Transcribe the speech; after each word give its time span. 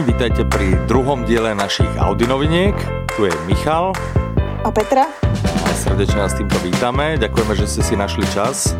deň, 0.00 0.16
vítajte 0.16 0.42
pri 0.48 0.80
druhom 0.88 1.28
diele 1.28 1.52
našich 1.52 1.92
Audinoviniek. 2.00 2.72
Tu 3.20 3.28
je 3.28 3.34
Michal. 3.44 3.92
A 4.64 4.72
Petra. 4.72 5.04
A 5.44 5.70
srdečne 5.76 6.24
vás 6.24 6.32
týmto 6.32 6.56
vítame, 6.64 7.20
ďakujeme, 7.20 7.52
že 7.52 7.68
ste 7.68 7.84
si 7.84 7.94
našli 8.00 8.24
čas. 8.32 8.72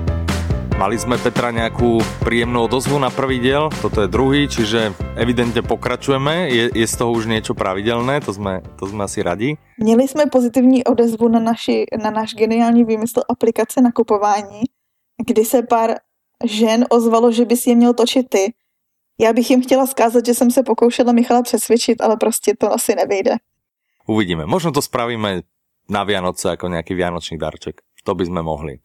Mali 0.81 0.97
sme 0.97 1.21
Petra 1.21 1.53
nejakú 1.53 2.01
príjemnú 2.25 2.65
odozvu 2.65 2.97
na 2.97 3.13
prvý 3.13 3.37
diel, 3.37 3.69
toto 3.85 4.01
je 4.01 4.09
druhý, 4.09 4.49
čiže 4.49 4.97
evidentne 5.13 5.61
pokračujeme, 5.61 6.49
je, 6.49 6.65
je 6.73 6.87
z 6.89 6.95
toho 6.97 7.13
už 7.13 7.29
niečo 7.29 7.53
pravidelné, 7.53 8.25
to 8.25 8.33
sme, 8.33 8.65
to 8.81 8.89
sme 8.89 9.05
asi 9.05 9.21
radi. 9.21 9.61
Měli 9.77 10.09
jsme 10.09 10.33
pozitivní 10.33 10.89
odezvu 10.89 11.29
na, 11.29 11.41
naši, 11.41 11.85
na 12.01 12.09
náš 12.09 12.33
geniální 12.33 12.85
výmysl 12.85 13.21
aplikace 13.29 13.85
nakupování, 13.85 14.73
kdy 15.21 15.45
se 15.45 15.69
pár 15.69 16.01
žen 16.45 16.89
ozvalo, 16.89 17.29
že 17.29 17.45
by 17.45 17.57
si 17.57 17.71
je 17.71 17.77
měl 17.77 17.93
točit 17.93 18.29
ty 18.29 18.57
já 19.21 19.33
bych 19.33 19.51
jim 19.51 19.63
chtěla 19.63 19.87
skázat, 19.87 20.27
že 20.27 20.35
jsem 20.35 20.51
se 20.51 20.63
pokoušela 20.63 21.13
Michala 21.13 21.43
přesvědčit, 21.43 22.01
ale 22.01 22.17
prostě 22.17 22.55
to 22.59 22.73
asi 22.73 22.95
nevyjde. 22.95 23.37
Uvidíme. 24.07 24.47
Možno 24.47 24.73
to 24.73 24.83
spravíme 24.83 25.43
na 25.89 26.05
Vianoce 26.05 26.49
jako 26.49 26.69
nějaký 26.69 26.95
vianočný 26.95 27.39
darček. 27.39 27.81
To 28.05 28.15
by 28.15 28.27
sme 28.27 28.43
mohli. 28.43 28.79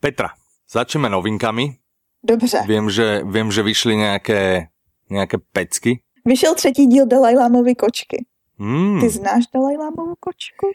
Petra, 0.00 0.32
začneme 0.72 1.08
novinkami. 1.08 1.76
Dobře. 2.24 2.62
Vím, 2.66 2.90
že, 2.90 3.20
vím, 3.24 3.52
že 3.52 3.62
vyšly 3.62 3.96
nějaké, 3.96 4.68
nějaké 5.10 5.38
pecky. 5.52 6.00
Vyšel 6.24 6.54
třetí 6.54 6.86
díl 6.86 7.06
Dalajlámovy 7.06 7.74
kočky. 7.74 8.24
Hmm. 8.58 9.00
Ty 9.00 9.08
znáš 9.08 9.44
Dalajlámovu 9.54 10.14
kočku? 10.20 10.66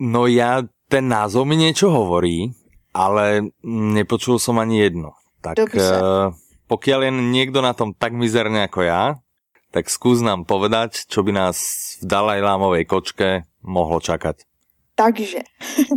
No 0.00 0.26
já, 0.26 0.62
ten 0.88 1.08
názov 1.08 1.46
mi 1.46 1.56
něco 1.56 1.90
hovorí, 1.90 2.52
ale 2.94 3.44
nepočul 3.64 4.38
som 4.38 4.58
ani 4.58 4.80
jedno. 4.80 5.10
Tak 5.40 5.56
Dobře. 5.56 6.00
Uh, 6.02 6.34
pokiaľ 6.72 7.00
je 7.04 7.12
niekto 7.12 7.60
na 7.60 7.76
tom 7.76 7.92
tak 7.92 8.16
mizerne 8.16 8.64
ako 8.64 8.80
ja, 8.88 9.20
tak 9.68 9.92
skús 9.92 10.24
nám 10.24 10.48
povedať, 10.48 11.04
čo 11.04 11.20
by 11.20 11.32
nás 11.36 11.56
v 12.00 12.08
Dalajlámovej 12.08 12.88
kočke 12.88 13.44
mohlo 13.60 14.00
čakať. 14.00 14.48
Takže. 14.96 15.44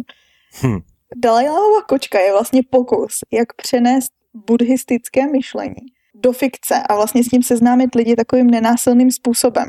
hm. 0.64 0.84
Dalajlámova 1.16 1.82
kočka 1.88 2.20
je 2.20 2.32
vlastně 2.32 2.62
pokus, 2.70 3.24
jak 3.32 3.56
přenést 3.56 4.12
buddhistické 4.34 5.28
myšlení 5.32 5.96
do 6.16 6.32
fikce 6.32 6.84
a 6.90 6.96
vlastně 6.96 7.24
s 7.24 7.32
ním 7.32 7.44
seznámit 7.44 7.96
lidi 7.96 8.16
takovým 8.16 8.48
nenásilným 8.48 9.12
způsobem. 9.12 9.66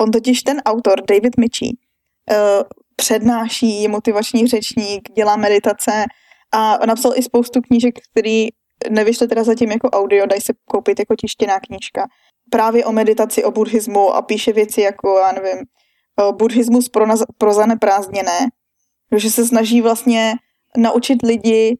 On 0.00 0.10
totiž 0.10 0.42
ten 0.42 0.60
autor, 0.64 1.00
David 1.08 1.36
Michie, 1.36 1.72
uh, 1.72 2.36
přednáší, 2.96 3.82
je 3.82 3.88
motivační 3.88 4.46
řečník, 4.46 5.12
dělá 5.16 5.36
meditace 5.36 6.04
a 6.52 6.86
napsal 6.86 7.12
i 7.16 7.22
spoustu 7.22 7.60
knížek, 7.60 7.94
který 8.10 8.48
nevyšly 8.90 9.28
teda 9.28 9.44
zatím 9.44 9.70
jako 9.70 9.90
audio, 9.90 10.26
dají 10.26 10.40
se 10.40 10.52
koupit 10.64 10.98
jako 10.98 11.16
tištěná 11.16 11.60
knížka. 11.60 12.08
Právě 12.50 12.84
o 12.84 12.92
meditaci, 12.92 13.44
o 13.44 13.50
buddhismu 13.50 14.14
a 14.14 14.22
píše 14.22 14.52
věci 14.52 14.80
jako, 14.80 15.18
já 15.18 15.32
nevím, 15.32 15.64
buddhismus 16.32 16.88
pro, 16.88 17.06
naz- 17.06 17.26
pro 17.38 17.52
zaneprázdněné, 17.52 18.38
že 19.16 19.30
se 19.30 19.46
snaží 19.46 19.82
vlastně 19.82 20.34
naučit 20.76 21.22
lidi, 21.22 21.78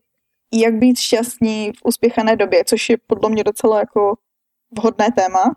jak 0.52 0.74
být 0.74 0.98
šťastní 0.98 1.72
v 1.72 1.80
uspěchané 1.84 2.36
době, 2.36 2.64
což 2.64 2.88
je 2.88 2.96
podle 3.06 3.30
mě 3.30 3.44
docela 3.44 3.78
jako 3.78 4.14
vhodné 4.78 5.08
téma. 5.16 5.56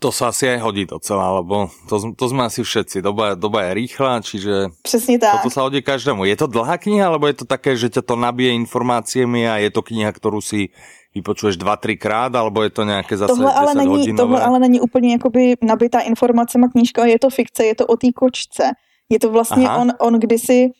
To 0.00 0.08
sa 0.08 0.32
asi 0.32 0.48
aj 0.48 0.64
hodí 0.64 0.88
docela, 0.88 1.28
lebo 1.44 1.68
to, 1.84 2.16
to 2.16 2.24
sme 2.24 2.48
asi 2.48 2.64
všetci. 2.64 3.04
Doba, 3.04 3.36
doba 3.36 3.68
je 3.68 3.70
rýchla, 3.84 4.24
čiže 4.24 4.72
Přesně 4.82 5.18
tak. 5.20 5.44
toto 5.44 5.52
sa 5.52 5.60
hodí 5.60 5.84
každému. 5.84 6.24
Je 6.24 6.36
to 6.40 6.48
dlhá 6.48 6.80
kniha, 6.80 7.06
alebo 7.06 7.28
je 7.28 7.36
to 7.36 7.44
také, 7.44 7.76
že 7.76 7.92
ťa 7.92 8.02
to 8.08 8.16
nabije 8.16 8.56
informáciami 8.64 9.44
a 9.44 9.60
je 9.60 9.68
to 9.68 9.84
kniha, 9.84 10.08
ktorú 10.08 10.40
si 10.40 10.72
vypočuješ 11.14 11.60
dva, 11.60 11.76
tři 11.76 11.96
krát, 11.96 12.32
alebo 12.32 12.62
je 12.62 12.70
to 12.70 12.84
nějaké 12.84 13.16
zase 13.16 13.34
tohle 13.34 13.52
ale, 13.52 13.74
není, 13.74 13.88
hodinové? 13.88 14.16
tohle 14.16 14.40
ale 14.42 14.58
není 14.58 14.80
úplně 14.80 15.12
jakoby 15.12 15.54
nabitá 15.62 16.00
informacema 16.00 16.68
knížka, 16.68 17.06
je 17.06 17.18
to 17.18 17.30
fikce, 17.30 17.64
je 17.64 17.74
to 17.74 17.86
o 17.86 17.96
té 17.96 18.08
kočce. 18.12 18.72
Je 19.08 19.18
to 19.18 19.30
vlastně 19.30 19.70
on, 19.70 19.92
on 19.98 20.14
kdysi, 20.20 20.70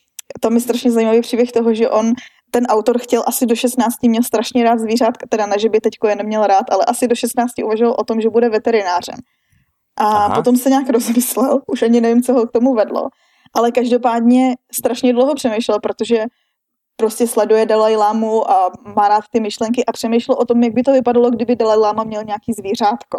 to 0.41 0.51
mi 0.51 0.61
strašně 0.61 0.91
zajímavý 0.91 1.21
příběh 1.21 1.53
toho, 1.53 1.75
že 1.75 1.91
on 1.91 2.13
ten 2.51 2.67
autor 2.67 2.99
chtěl 2.99 3.23
asi 3.27 3.47
do 3.47 3.57
16, 3.57 4.03
měl 4.03 4.23
strašně 4.23 4.65
rád 4.65 4.79
zvířátka, 4.79 5.27
teda 5.29 5.47
ne, 5.47 5.59
že 5.59 5.69
by 5.69 5.81
teďko 5.81 6.09
je 6.09 6.17
neměl 6.17 6.47
rád, 6.47 6.71
ale 6.71 6.85
asi 6.85 7.09
do 7.09 7.15
16 7.15 7.53
uvažoval 7.65 7.97
o 7.99 8.05
tom, 8.05 8.21
že 8.21 8.31
bude 8.31 8.49
veterinářem. 8.49 9.17
A 9.97 10.05
Aha. 10.05 10.35
potom 10.35 10.57
se 10.57 10.69
nějak 10.69 10.89
rozmyslel, 10.91 11.61
už 11.67 11.83
ani 11.83 12.01
nevím, 12.01 12.23
co 12.23 12.33
ho 12.33 12.47
k 12.47 12.53
tomu 12.53 12.75
vedlo, 12.75 13.09
ale 13.55 13.73
každopádně 13.73 14.57
strašně 14.73 15.13
dlouho 15.13 15.35
přemýšlel, 15.35 15.79
protože 15.81 16.25
prostě 16.97 17.27
sleduje 17.27 17.67
Dalai 17.67 17.97
Lámu 17.97 18.51
a 18.51 18.71
má 18.97 19.09
rád 19.09 19.25
ty 19.31 19.41
myšlenky 19.41 19.85
a 19.85 19.93
přemýšlel 19.93 20.39
o 20.41 20.45
tom, 20.45 20.63
jak 20.63 20.73
by 20.73 20.83
to 20.83 20.93
vypadalo, 20.93 21.31
kdyby 21.31 21.57
Dalai 21.57 21.79
Lama 21.79 22.05
měl 22.05 22.25
nějaký 22.25 22.53
zvířátko. 22.53 23.19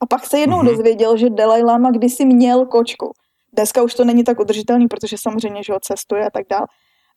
A 0.00 0.06
pak 0.06 0.26
se 0.26 0.38
jednou 0.38 0.60
mm-hmm. 0.60 0.66
dozvěděl, 0.66 1.16
že 1.16 1.30
Dalai 1.30 1.62
Lama 1.62 1.90
kdysi 1.90 2.24
měl 2.24 2.66
kočku. 2.66 3.12
Dneska 3.52 3.82
už 3.82 3.94
to 3.94 4.04
není 4.04 4.24
tak 4.24 4.40
udržitelný, 4.40 4.88
protože 4.88 5.16
samozřejmě, 5.18 5.62
že 5.62 5.72
ho 5.72 5.78
cestuje 5.80 6.26
a 6.26 6.30
tak 6.30 6.44
dále 6.50 6.66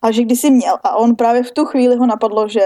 a 0.01 0.11
že 0.11 0.23
kdysi 0.23 0.51
měl. 0.51 0.77
A 0.83 0.95
on 0.95 1.15
právě 1.15 1.43
v 1.43 1.51
tu 1.51 1.65
chvíli 1.65 1.95
ho 1.95 2.05
napadlo, 2.05 2.47
že 2.47 2.61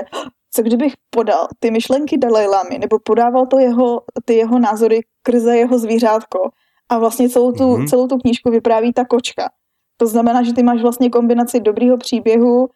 co 0.52 0.62
kdybych 0.64 0.94
podal 1.10 1.48
ty 1.60 1.72
myšlenky 1.72 2.18
Dalai 2.18 2.48
Lamy, 2.48 2.80
nebo 2.80 3.00
podával 3.00 3.46
to 3.46 3.60
jeho, 3.60 4.02
ty 4.26 4.34
jeho 4.34 4.60
názory 4.60 5.02
krze 5.24 5.58
jeho 5.58 5.80
zvířátko 5.80 6.50
a 6.90 7.00
vlastně 7.00 7.30
celou 7.30 7.52
tu, 7.52 7.64
mm-hmm. 7.64 7.90
celou 7.90 8.08
tu 8.08 8.18
knížku 8.18 8.52
vypráví 8.52 8.94
ta 8.94 9.06
kočka. 9.06 9.50
To 9.98 10.08
znamená, 10.08 10.44
že 10.44 10.54
ty 10.54 10.64
máš 10.64 10.82
vlastně 10.82 11.10
kombinaci 11.10 11.60
dobrýho 11.60 11.98
příběhu, 11.98 12.70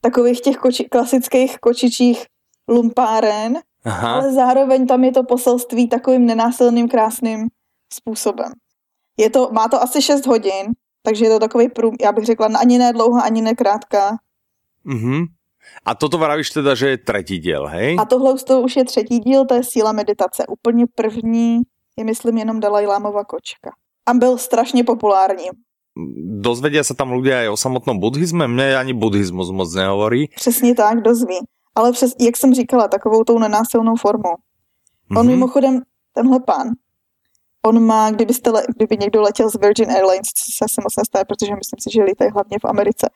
takových 0.00 0.40
těch 0.40 0.56
koči, 0.56 0.84
klasických 0.84 1.58
kočičích 1.58 2.26
lumpáren, 2.68 3.58
Aha. 3.84 4.14
ale 4.14 4.32
zároveň 4.32 4.86
tam 4.86 5.04
je 5.04 5.12
to 5.12 5.24
poselství 5.24 5.88
takovým 5.88 6.26
nenásilným, 6.26 6.88
krásným 6.88 7.48
způsobem. 7.92 8.52
Je 9.16 9.30
to, 9.30 9.48
má 9.52 9.68
to 9.68 9.82
asi 9.82 10.02
6 10.02 10.26
hodin, 10.26 10.72
takže 11.06 11.24
je 11.24 11.30
to 11.30 11.38
takový 11.38 11.68
prům, 11.68 11.94
já 12.00 12.12
bych 12.12 12.24
řekla, 12.24 12.48
ani 12.60 12.78
ne 12.78 12.92
dlouho, 12.92 13.24
ani 13.24 13.42
ne 13.42 13.54
krátká. 13.54 14.16
Mm-hmm. 14.86 15.26
A 15.84 15.94
toto 15.94 16.18
vravíš 16.18 16.50
teda, 16.50 16.74
že 16.74 16.88
je 16.88 16.98
třetí 16.98 17.38
díl, 17.38 17.66
hej? 17.66 17.96
A 18.00 18.04
tohle 18.04 18.34
to 18.38 18.60
už 18.60 18.76
je 18.76 18.84
třetí 18.84 19.18
díl, 19.18 19.44
to 19.44 19.54
je 19.54 19.64
síla 19.64 19.92
meditace. 19.92 20.46
Úplně 20.46 20.84
první 20.94 21.60
je, 21.96 22.04
myslím, 22.04 22.38
jenom 22.38 22.60
Dalaj 22.60 22.86
Lámova 22.86 23.24
kočka. 23.24 23.70
A 24.06 24.14
byl 24.14 24.38
strašně 24.38 24.84
populární. 24.84 25.48
Dozvedia 26.40 26.84
se 26.84 26.94
tam 26.94 27.12
lidé 27.12 27.38
aj 27.40 27.48
o 27.48 27.56
samotnom 27.56 28.00
buddhisme? 28.00 28.48
Mně 28.48 28.76
ani 28.76 28.92
buddhismus 28.92 29.50
moc 29.50 29.74
nehovorí. 29.74 30.28
Přesně 30.36 30.74
tak, 30.74 31.00
dozví. 31.00 31.38
Ale 31.74 31.92
přes, 31.92 32.12
jak 32.20 32.36
jsem 32.36 32.54
říkala, 32.54 32.88
takovou 32.88 33.24
tou 33.24 33.38
nenásilnou 33.38 33.96
formou. 33.96 34.34
On 35.10 35.16
mm-hmm. 35.16 35.30
mimochodem, 35.30 35.80
tenhle 36.14 36.40
pán, 36.40 36.68
On 37.66 37.84
má, 37.86 38.10
kdybyste, 38.10 38.50
kdyby 38.76 38.96
někdo 39.00 39.22
letěl 39.22 39.50
z 39.50 39.54
Virgin 39.54 39.90
Airlines, 39.90 40.28
co 40.28 40.52
se 40.56 40.64
asi 40.64 40.80
moc 40.84 40.96
nestane, 40.96 41.24
protože 41.24 41.54
myslím 41.54 41.80
si, 41.80 41.90
že 41.92 42.04
lítají 42.04 42.30
hlavně 42.30 42.58
v 42.58 42.64
Americe, 42.64 43.10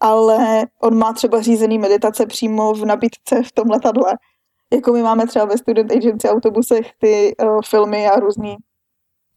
ale 0.00 0.66
on 0.82 0.98
má 0.98 1.12
třeba 1.12 1.42
řízený 1.42 1.78
meditace 1.78 2.26
přímo 2.26 2.74
v 2.74 2.84
nabídce 2.84 3.42
v 3.42 3.52
tom 3.52 3.70
letadle. 3.70 4.12
Jako 4.72 4.92
my 4.92 5.02
máme 5.02 5.26
třeba 5.26 5.44
ve 5.44 5.58
Student 5.58 5.92
Agency 5.92 6.28
autobusech 6.28 6.92
ty 7.00 7.36
uh, 7.42 7.60
filmy 7.64 8.08
a 8.08 8.20
různý 8.20 8.56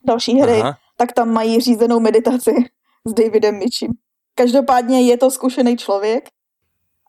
další 0.05 0.41
hry, 0.41 0.61
Aha. 0.61 0.77
tak 0.97 1.11
tam 1.11 1.33
mají 1.33 1.59
řízenou 1.59 1.99
meditaci 1.99 2.55
s 3.05 3.13
Davidem 3.13 3.57
Mitchim. 3.57 3.91
Každopádně 4.35 5.01
je 5.01 5.17
to 5.17 5.31
zkušený 5.31 5.77
člověk 5.77 6.29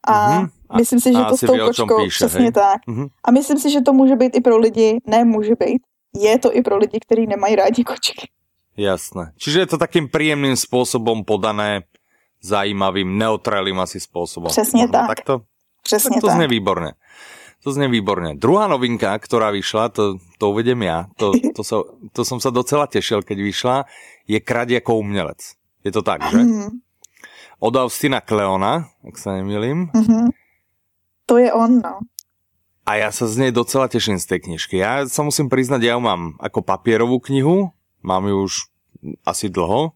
a 0.06 0.31
mm-hmm. 0.31 0.49
myslím 0.77 1.00
si, 1.00 1.12
že 1.12 1.19
a 1.19 1.28
to 1.28 1.37
s 1.37 1.41
tou 1.41 1.59
kočkou, 1.66 2.05
píše, 2.05 2.27
přesně 2.27 2.41
hej? 2.41 2.53
tak. 2.53 2.81
Mm-hmm. 2.89 3.09
A 3.25 3.31
myslím 3.31 3.59
si, 3.59 3.71
že 3.71 3.81
to 3.81 3.93
může 3.93 4.16
být 4.16 4.37
i 4.37 4.41
pro 4.41 4.59
lidi, 4.59 4.99
ne 5.06 5.25
může 5.25 5.55
být, 5.55 5.83
je 6.15 6.38
to 6.38 6.56
i 6.56 6.62
pro 6.62 6.76
lidi, 6.78 6.98
kteří 7.00 7.26
nemají 7.26 7.56
rádi 7.56 7.84
kočky. 7.84 8.28
Jasné. 8.76 9.32
Čiže 9.37 9.59
je 9.59 9.66
to 9.66 9.78
takým 9.78 10.09
příjemným 10.09 10.56
způsobem 10.56 11.25
podané, 11.25 11.82
zajímavým, 12.43 13.19
neutrálním 13.19 13.81
asi 13.81 14.00
způsobem. 14.00 14.48
Přesně 14.48 14.82
Možno 14.82 14.93
tak. 14.93 15.06
Takto? 15.06 15.41
Přesně 15.82 16.15
tak. 16.15 16.21
To 16.21 16.27
tak. 16.27 16.36
zně 16.36 16.48
výborné. 16.48 16.92
To 17.65 17.72
zně 17.72 17.89
výborně. 17.89 18.34
Druhá 18.34 18.66
novinka, 18.66 19.18
která 19.18 19.51
vyšla, 19.51 19.89
to, 19.89 20.16
to 20.39 20.51
uvedem 20.51 20.83
já, 20.83 21.07
to, 21.16 21.33
to, 21.57 21.65
so, 21.65 21.92
to 22.12 22.24
som 22.24 22.41
sa 22.41 22.48
docela 22.48 22.89
tešil, 22.89 23.21
keď 23.21 23.39
vyšla, 23.39 23.77
je 24.24 24.41
Krad 24.41 24.71
jako 24.71 24.97
umělec. 24.97 25.36
Je 25.84 25.92
to 25.92 26.03
tak, 26.03 26.24
že? 26.30 26.39
Mm. 26.39 26.80
Od 27.60 27.77
Austina 27.77 28.21
Kleona, 28.21 28.89
ak 29.04 29.18
sa 29.21 29.36
nemýlim. 29.36 29.92
Mm 29.92 30.04
-hmm. 30.04 30.28
To 31.27 31.39
je 31.39 31.53
on, 31.53 31.84
no. 31.84 32.01
A 32.88 32.97
ja 32.97 33.12
sa 33.12 33.28
z 33.28 33.47
nej 33.47 33.53
docela 33.53 33.86
teším 33.86 34.16
z 34.16 34.27
tej 34.27 34.41
knižky. 34.50 34.80
Ja 34.80 35.04
sa 35.06 35.21
musím 35.22 35.53
priznať, 35.53 35.80
ja 35.84 35.94
ju 35.94 36.03
mám 36.03 36.34
ako 36.41 36.65
papierovú 36.65 37.21
knihu, 37.28 37.71
mám 38.00 38.24
ju 38.27 38.48
už 38.48 38.54
asi 39.24 39.53
dlho. 39.53 39.94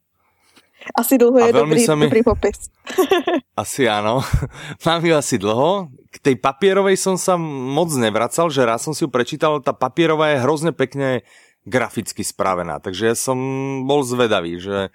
Asi 0.92 1.16
dlho 1.16 1.40
je 1.40 1.52
dobrý, 1.56 1.80
mi... 1.80 2.04
dobrý 2.08 2.20
popis. 2.20 2.68
asi 3.64 3.88
áno. 3.88 4.20
mám 4.86 5.00
ju 5.00 5.16
asi 5.16 5.40
dlho. 5.40 5.88
K 6.12 6.16
tej 6.20 6.36
papierovej 6.36 7.00
som 7.00 7.16
sa 7.16 7.40
moc 7.40 7.88
nevracal, 7.96 8.52
že 8.52 8.62
raz 8.68 8.84
som 8.84 8.92
si 8.92 9.02
ju 9.02 9.10
prečítal, 9.10 9.64
tá 9.64 9.72
papierová 9.72 10.36
je 10.36 10.44
hrozne 10.44 10.70
pekne 10.76 11.24
graficky 11.64 12.20
spravená, 12.20 12.76
takže 12.76 13.08
ja 13.08 13.16
som 13.16 13.38
bol 13.88 14.04
zvedavý, 14.04 14.60
že 14.60 14.92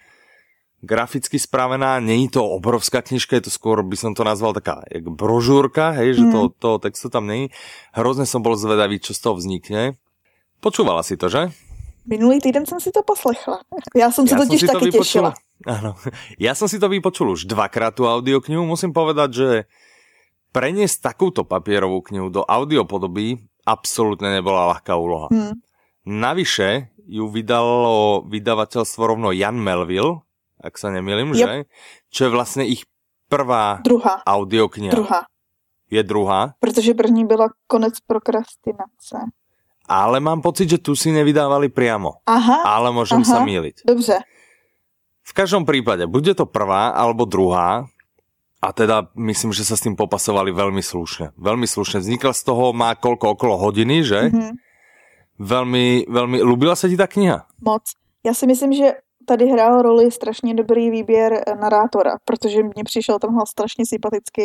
graficky 0.82 1.40
spravená, 1.40 2.00
není 2.00 2.30
to 2.30 2.46
obrovská 2.46 3.02
knižka, 3.02 3.36
je 3.36 3.48
to 3.48 3.52
skôr, 3.52 3.84
by 3.84 3.98
som 4.00 4.16
to 4.16 4.24
nazval 4.24 4.56
taká 4.56 4.84
jak 4.88 5.04
brožúrka, 5.10 5.92
hej, 6.00 6.20
že 6.20 6.24
mm. 6.24 6.32
to, 6.32 6.40
toho 6.60 6.78
textu 6.80 7.10
tam 7.10 7.28
není. 7.28 7.50
Hrozně 7.92 8.26
som 8.26 8.42
bol 8.42 8.56
zvedavý, 8.56 9.00
čo 9.00 9.14
z 9.14 9.20
toho 9.20 9.36
vznikne. 9.36 10.00
Počúvala 10.60 11.04
si 11.04 11.16
to, 11.16 11.28
že? 11.32 11.52
Minulý 12.08 12.40
týden 12.40 12.66
jsem 12.66 12.80
si 12.80 12.92
to 12.92 13.04
poslechla. 13.04 13.60
Já 13.96 14.12
jsem 14.12 14.28
se 14.28 14.36
totiž 14.36 14.62
taky 14.62 14.92
to 14.92 14.98
těšila. 14.98 15.34
Áno. 15.68 16.00
Ja 16.40 16.56
som 16.56 16.72
si 16.72 16.80
to 16.80 16.88
vypočul 16.88 17.36
už 17.36 17.44
dvakrát 17.44 17.92
tú 17.92 18.08
audioknihu. 18.08 18.64
Musím 18.64 18.96
povedať, 18.96 19.30
že 19.36 19.50
preniesť 20.56 21.04
takúto 21.04 21.44
papierovú 21.44 22.00
knihu 22.08 22.32
do 22.32 22.48
audiopodoby 22.48 23.44
absolútne 23.68 24.32
nebola 24.32 24.72
ľahká 24.72 24.96
úloha. 24.96 25.28
Hmm. 25.28 25.60
Navyše 26.08 26.96
ju 27.12 27.28
vydalo 27.28 28.24
vydavateľstvo 28.32 29.02
rovno 29.04 29.36
Jan 29.36 29.60
Melville, 29.60 30.24
ak 30.60 30.76
sa 30.78 30.92
nemýlim, 30.92 31.32
yep. 31.34 31.40
že? 31.40 31.52
Čo 32.12 32.22
je 32.28 32.32
vlastne 32.32 32.64
ich 32.68 32.86
prvá 33.32 33.80
druhá. 33.84 34.22
audiokniha. 34.28 34.92
Druhá. 34.92 35.22
Je 35.90 36.04
druhá? 36.04 36.54
Protože 36.60 36.94
první 36.94 37.26
byla 37.26 37.50
konec 37.68 37.94
prokrastinace. 38.08 39.18
Ale 39.90 40.20
mám 40.20 40.42
pocit, 40.42 40.70
že 40.70 40.78
tu 40.78 40.94
si 40.96 41.10
nevydávali 41.10 41.70
priamo. 41.74 42.22
Aha. 42.30 42.62
Ale 42.62 42.94
môžem 42.94 43.26
aha. 43.26 43.32
sa 43.34 43.40
míliť. 43.42 43.90
Dobře. 43.90 44.22
V 45.26 45.34
každom 45.34 45.66
prípade, 45.66 46.06
bude 46.06 46.34
to 46.38 46.46
prvá 46.46 46.94
alebo 46.94 47.26
druhá, 47.26 47.90
a 48.60 48.76
teda 48.76 49.08
myslím, 49.16 49.56
že 49.56 49.64
sa 49.64 49.80
s 49.80 49.86
tým 49.88 49.96
popasovali 49.96 50.52
veľmi 50.52 50.84
slušne. 50.84 51.32
Veľmi 51.40 51.64
slušne. 51.64 52.04
Vznikla 52.04 52.36
z 52.36 52.44
toho, 52.44 52.76
má 52.76 52.92
koľko, 52.92 53.40
okolo 53.40 53.56
hodiny, 53.56 54.04
že? 54.04 54.28
Mm-hmm. 54.28 54.52
Velmi, 55.40 56.04
velmi, 56.12 56.44
lubila 56.44 56.76
se 56.76 56.92
ti 56.92 57.00
ta 57.00 57.08
kniha? 57.08 57.48
Moc. 57.64 57.84
Já 58.26 58.34
si 58.34 58.48
myslím, 58.48 58.74
že 58.74 59.00
tady 59.30 59.46
hrál 59.46 59.82
roli 59.82 60.12
strašně 60.12 60.54
dobrý 60.54 60.90
výběr 60.90 61.44
narátora, 61.62 62.18
protože 62.26 62.64
mně 62.64 62.84
přišel 62.84 63.20
tenhle 63.20 63.46
strašně 63.46 63.86
sympatický. 63.86 64.44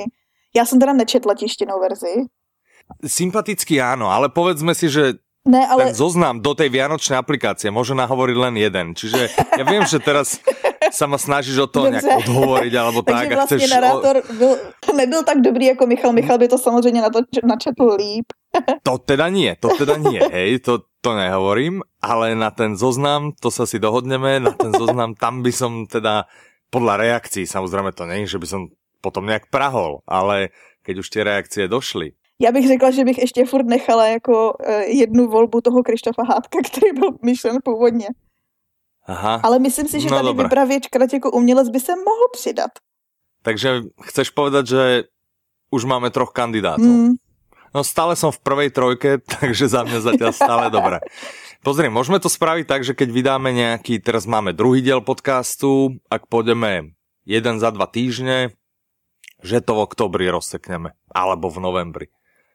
Já 0.57 0.65
jsem 0.65 0.81
teda 0.81 0.93
nečetla 0.93 1.35
tištěnou 1.35 1.81
verzi. 1.81 2.29
Sympatický 3.01 3.81
áno, 3.81 4.13
ale 4.13 4.29
povedzme 4.29 4.77
si, 4.77 4.93
že 4.93 5.17
Ne, 5.45 5.61
ale... 5.69 5.93
Ten 5.93 5.95
zoznam 5.95 6.41
do 6.41 6.57
tej 6.57 6.73
vianočnej 6.73 7.21
aplikácie 7.21 7.69
môže 7.69 7.93
nahovoriť 7.93 8.37
len 8.37 8.55
jeden. 8.57 8.87
Čiže 8.97 9.29
ja 9.61 9.65
viem, 9.69 9.85
že 9.85 10.01
teraz 10.01 10.41
sa 10.89 11.05
ma 11.05 11.21
snažíš 11.21 11.59
o 11.59 11.69
to 11.69 11.85
Dobře. 11.85 12.01
nejak 12.01 12.25
odhovoriť, 12.25 12.73
alebo 12.81 13.05
tak. 13.05 13.29
Takže 13.29 13.35
vlastně 13.35 13.57
chceš... 13.57 13.71
narátor 13.71 14.23
byl, 14.39 14.57
nebyl 14.97 15.23
tak 15.23 15.41
dobrý 15.41 15.65
jako 15.67 15.87
Michal. 15.87 16.13
Michal 16.13 16.39
by 16.39 16.49
to 16.49 16.59
samozřejmě 16.59 17.03
na 17.03 17.11
to 17.11 17.21
načetl 17.45 17.93
líp. 17.97 18.25
to 18.83 18.99
teda 18.99 19.29
nie, 19.29 19.57
to 19.61 19.69
teda 19.69 19.97
nie, 19.97 20.23
hej, 20.33 20.59
to, 20.59 20.79
to 21.05 21.13
nehovorím, 21.13 21.85
ale 22.01 22.33
na 22.33 22.49
ten 22.49 22.81
zoznam, 22.81 23.37
to 23.37 23.53
sa 23.53 23.69
si 23.69 23.77
dohodneme, 23.77 24.41
na 24.41 24.57
ten 24.57 24.73
zoznam, 24.81 25.13
tam 25.13 25.45
by 25.45 25.53
som 25.53 25.85
teda 25.85 26.25
podľa 26.73 26.97
reakcií, 26.97 27.45
samozrejme 27.45 27.93
to 27.93 28.09
nie, 28.09 28.25
že 28.25 28.41
by 28.41 28.49
som 28.49 28.61
potom 29.05 29.29
nejak 29.29 29.53
prahol, 29.53 30.01
ale 30.09 30.57
keď 30.81 30.95
už 31.05 31.07
tie 31.13 31.23
reakcie 31.23 31.69
došli, 31.69 32.17
já 32.39 32.53
bych 32.53 32.69
řekla, 32.69 32.91
že 32.91 33.05
bych 33.05 33.19
ještě 33.19 33.45
furt 33.45 33.67
nechala 33.67 34.07
jako 34.07 34.53
uh, 34.53 34.75
jednu 34.81 35.29
volbu 35.29 35.61
toho 35.61 35.83
Krištofa 35.83 36.23
Hádka, 36.23 36.59
který 36.67 36.93
byl 36.93 37.11
myšlen 37.23 37.59
původně. 37.65 38.09
Aha. 39.07 39.41
Ale 39.43 39.59
myslím 39.59 39.89
si, 39.89 40.01
že 40.01 40.11
no 40.11 40.17
tady 40.17 40.27
dobré. 40.27 40.45
vypravěč 40.45 40.87
krát 40.87 41.13
jako 41.13 41.31
umělec 41.31 41.69
by 41.69 41.81
se 41.81 41.93
mohl 41.97 42.29
přidat. 42.33 42.71
Takže 43.43 43.81
chceš 44.03 44.31
povedat, 44.31 44.67
že 44.67 45.03
už 45.71 45.85
máme 45.85 46.11
troch 46.11 46.31
kandidátů. 46.33 46.83
Mm. 46.83 47.15
No 47.75 47.83
stále 47.83 48.15
som 48.15 48.31
v 48.31 48.39
prvej 48.39 48.71
trojke, 48.71 49.19
takže 49.43 49.67
za 49.67 49.83
mňa 49.83 49.99
zatiaľ 50.01 50.33
stále 50.33 50.67
dobré. 50.71 51.03
Pozri, 51.67 51.91
môžeme 51.91 52.23
to 52.23 52.31
spraviť 52.31 52.65
tak, 52.71 52.87
že 52.87 52.95
keď 52.95 53.09
vydáme 53.11 53.51
nejaký, 53.51 53.99
teraz 53.99 54.31
máme 54.31 54.55
druhý 54.55 54.85
diel 54.85 55.03
podcastu, 55.03 55.99
ak 56.07 56.31
pôjdeme 56.31 56.95
jeden 57.27 57.57
za 57.59 57.75
dva 57.75 57.91
týždne, 57.91 58.55
že 59.43 59.59
to 59.65 59.77
v 59.77 59.83
oktobri 59.91 60.29
rozsekneme, 60.31 60.95
alebo 61.11 61.51
v 61.51 61.59
novembri. 61.59 62.07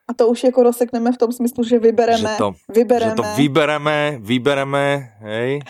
A 0.09 0.13
to 0.13 0.25
už 0.25 0.49
jako 0.49 0.63
rozsekneme 0.63 1.13
v 1.13 1.17
tom 1.17 1.29
smyslu, 1.29 1.61
že 1.63 1.77
vybereme. 1.77 2.33
Že 2.33 2.37
to, 2.37 2.47
vybereme. 2.69 3.13
Že 3.13 3.17
to 3.17 3.25
vybereme, 3.37 3.97
vybereme, 4.21 4.85
hej. 5.21 5.61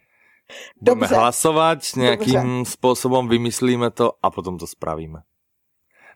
Budeme 0.80 1.06
hlasovat, 1.06 1.78
nějakým 1.96 2.58
Dobře. 2.58 2.70
způsobem 2.70 3.28
vymyslíme 3.28 3.90
to 3.90 4.12
a 4.22 4.30
potom 4.30 4.58
to 4.58 4.66
spravíme. 4.66 5.20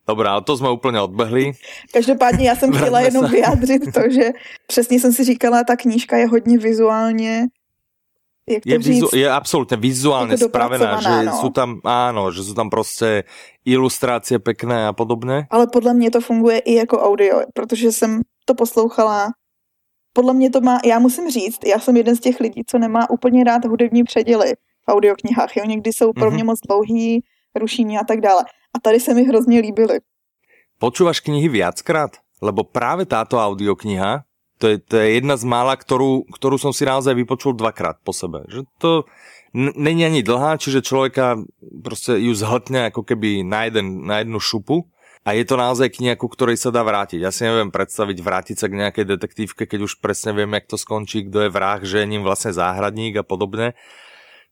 Dobrá, 0.08 0.40
to 0.40 0.56
jsme 0.56 0.70
úplně 0.70 1.00
odbehli. 1.00 1.52
Každopádně 1.92 2.48
já 2.48 2.56
jsem 2.56 2.72
chtěla 2.76 3.00
jenom 3.00 3.30
vyjádřit 3.30 3.82
to, 3.94 4.00
že 4.10 4.30
přesně 4.66 5.00
jsem 5.00 5.12
si 5.12 5.24
říkala, 5.24 5.64
ta 5.64 5.76
knížka 5.76 6.16
je 6.16 6.26
hodně 6.26 6.58
vizuálně 6.58 7.46
jak 8.48 8.62
to 8.64 8.70
je, 8.72 8.78
vizu, 8.78 9.08
je 9.12 9.28
absolútne 9.28 9.76
vizuálne 9.76 10.34
jako 10.34 10.48
spravená, 10.48 10.96
že 11.04 11.14
no. 11.28 11.36
sú 11.36 11.48
tam, 11.52 11.84
áno, 11.84 12.32
že 12.32 12.40
sú 12.40 12.56
tam 12.56 12.70
prostě 12.70 13.24
ilustrácie 13.64 14.38
pekné 14.38 14.88
a 14.88 14.92
podobné. 14.92 15.46
Ale 15.50 15.66
podle 15.66 15.94
mě 15.94 16.10
to 16.10 16.20
funguje 16.20 16.58
i 16.58 16.74
jako 16.74 17.00
audio, 17.02 17.40
protože 17.54 17.92
jsem 17.92 18.22
to 18.44 18.54
poslouchala. 18.54 19.28
Podle 20.12 20.34
mě 20.34 20.50
to 20.50 20.60
má, 20.60 20.80
já 20.84 20.98
musím 20.98 21.30
říct, 21.30 21.66
já 21.66 21.78
jsem 21.78 21.96
jeden 21.96 22.16
z 22.16 22.20
těch 22.20 22.40
lidí, 22.40 22.62
co 22.66 22.78
nemá 22.78 23.10
úplně 23.10 23.44
rád 23.44 23.64
hudební 23.64 24.04
předěly 24.04 24.54
v 24.56 24.92
audioknihách. 24.92 25.56
Jo? 25.56 25.64
Někdy 25.64 25.92
jsou 25.92 26.12
pro 26.12 26.30
mě 26.30 26.42
mm-hmm. 26.42 26.46
moc 26.46 26.60
dlouhý, 26.68 27.24
ruší 27.54 27.84
mě 27.84 28.00
a 28.00 28.04
tak 28.04 28.20
dále. 28.20 28.44
A 28.76 28.80
tady 28.82 29.00
se 29.00 29.14
mi 29.14 29.24
hrozně 29.24 29.60
líbily. 29.60 30.00
Počúvaš 30.78 31.20
knihy 31.20 31.48
viackrát? 31.48 32.22
Lebo 32.38 32.62
práve 32.62 33.02
táto 33.02 33.34
audiokniha 33.42 34.22
to 34.58 34.74
je, 34.74 34.78
to 34.78 34.98
je 34.98 35.22
jedna 35.22 35.38
z 35.38 35.46
mála, 35.46 35.78
ktorú, 35.78 36.26
ktorú 36.34 36.58
som 36.58 36.74
si 36.74 36.82
naozaj 36.82 37.14
vypočul 37.14 37.54
dvakrát 37.54 38.02
po 38.02 38.10
sebe. 38.10 38.42
Že 38.50 38.66
to 38.82 38.90
není 39.54 40.02
ani 40.02 40.22
dlhá, 40.22 40.58
čiže 40.58 40.82
človeka 40.82 41.38
prostě 41.82 42.18
ju 42.18 42.34
zhltne 42.34 42.90
ako 42.90 43.02
keby 43.02 43.46
na, 43.46 43.64
jeden, 43.64 44.06
na 44.06 44.18
jednu 44.18 44.40
šupu. 44.40 44.86
A 45.26 45.32
je 45.32 45.44
to 45.44 45.60
naozaj 45.60 45.92
kniha, 45.92 46.16
ku 46.16 46.30
ktorej 46.30 46.56
sa 46.56 46.70
dá 46.70 46.80
vrátiť. 46.80 47.20
Ja 47.20 47.28
si 47.28 47.44
neviem 47.44 47.68
predstaviť 47.68 48.16
vrátiť 48.22 48.56
sa 48.58 48.66
k 48.70 48.78
nejakej 48.80 49.04
detektívke, 49.04 49.62
keď 49.68 49.84
už 49.84 50.00
presne 50.00 50.32
viem, 50.32 50.48
jak 50.56 50.66
to 50.70 50.80
skončí, 50.80 51.28
kdo 51.28 51.44
je 51.44 51.50
vrah, 51.52 51.82
že 51.84 52.00
je 52.00 52.06
ním 52.08 52.24
vlastne 52.24 52.54
záhradník 52.54 53.18
a 53.20 53.24
podobne. 53.26 53.76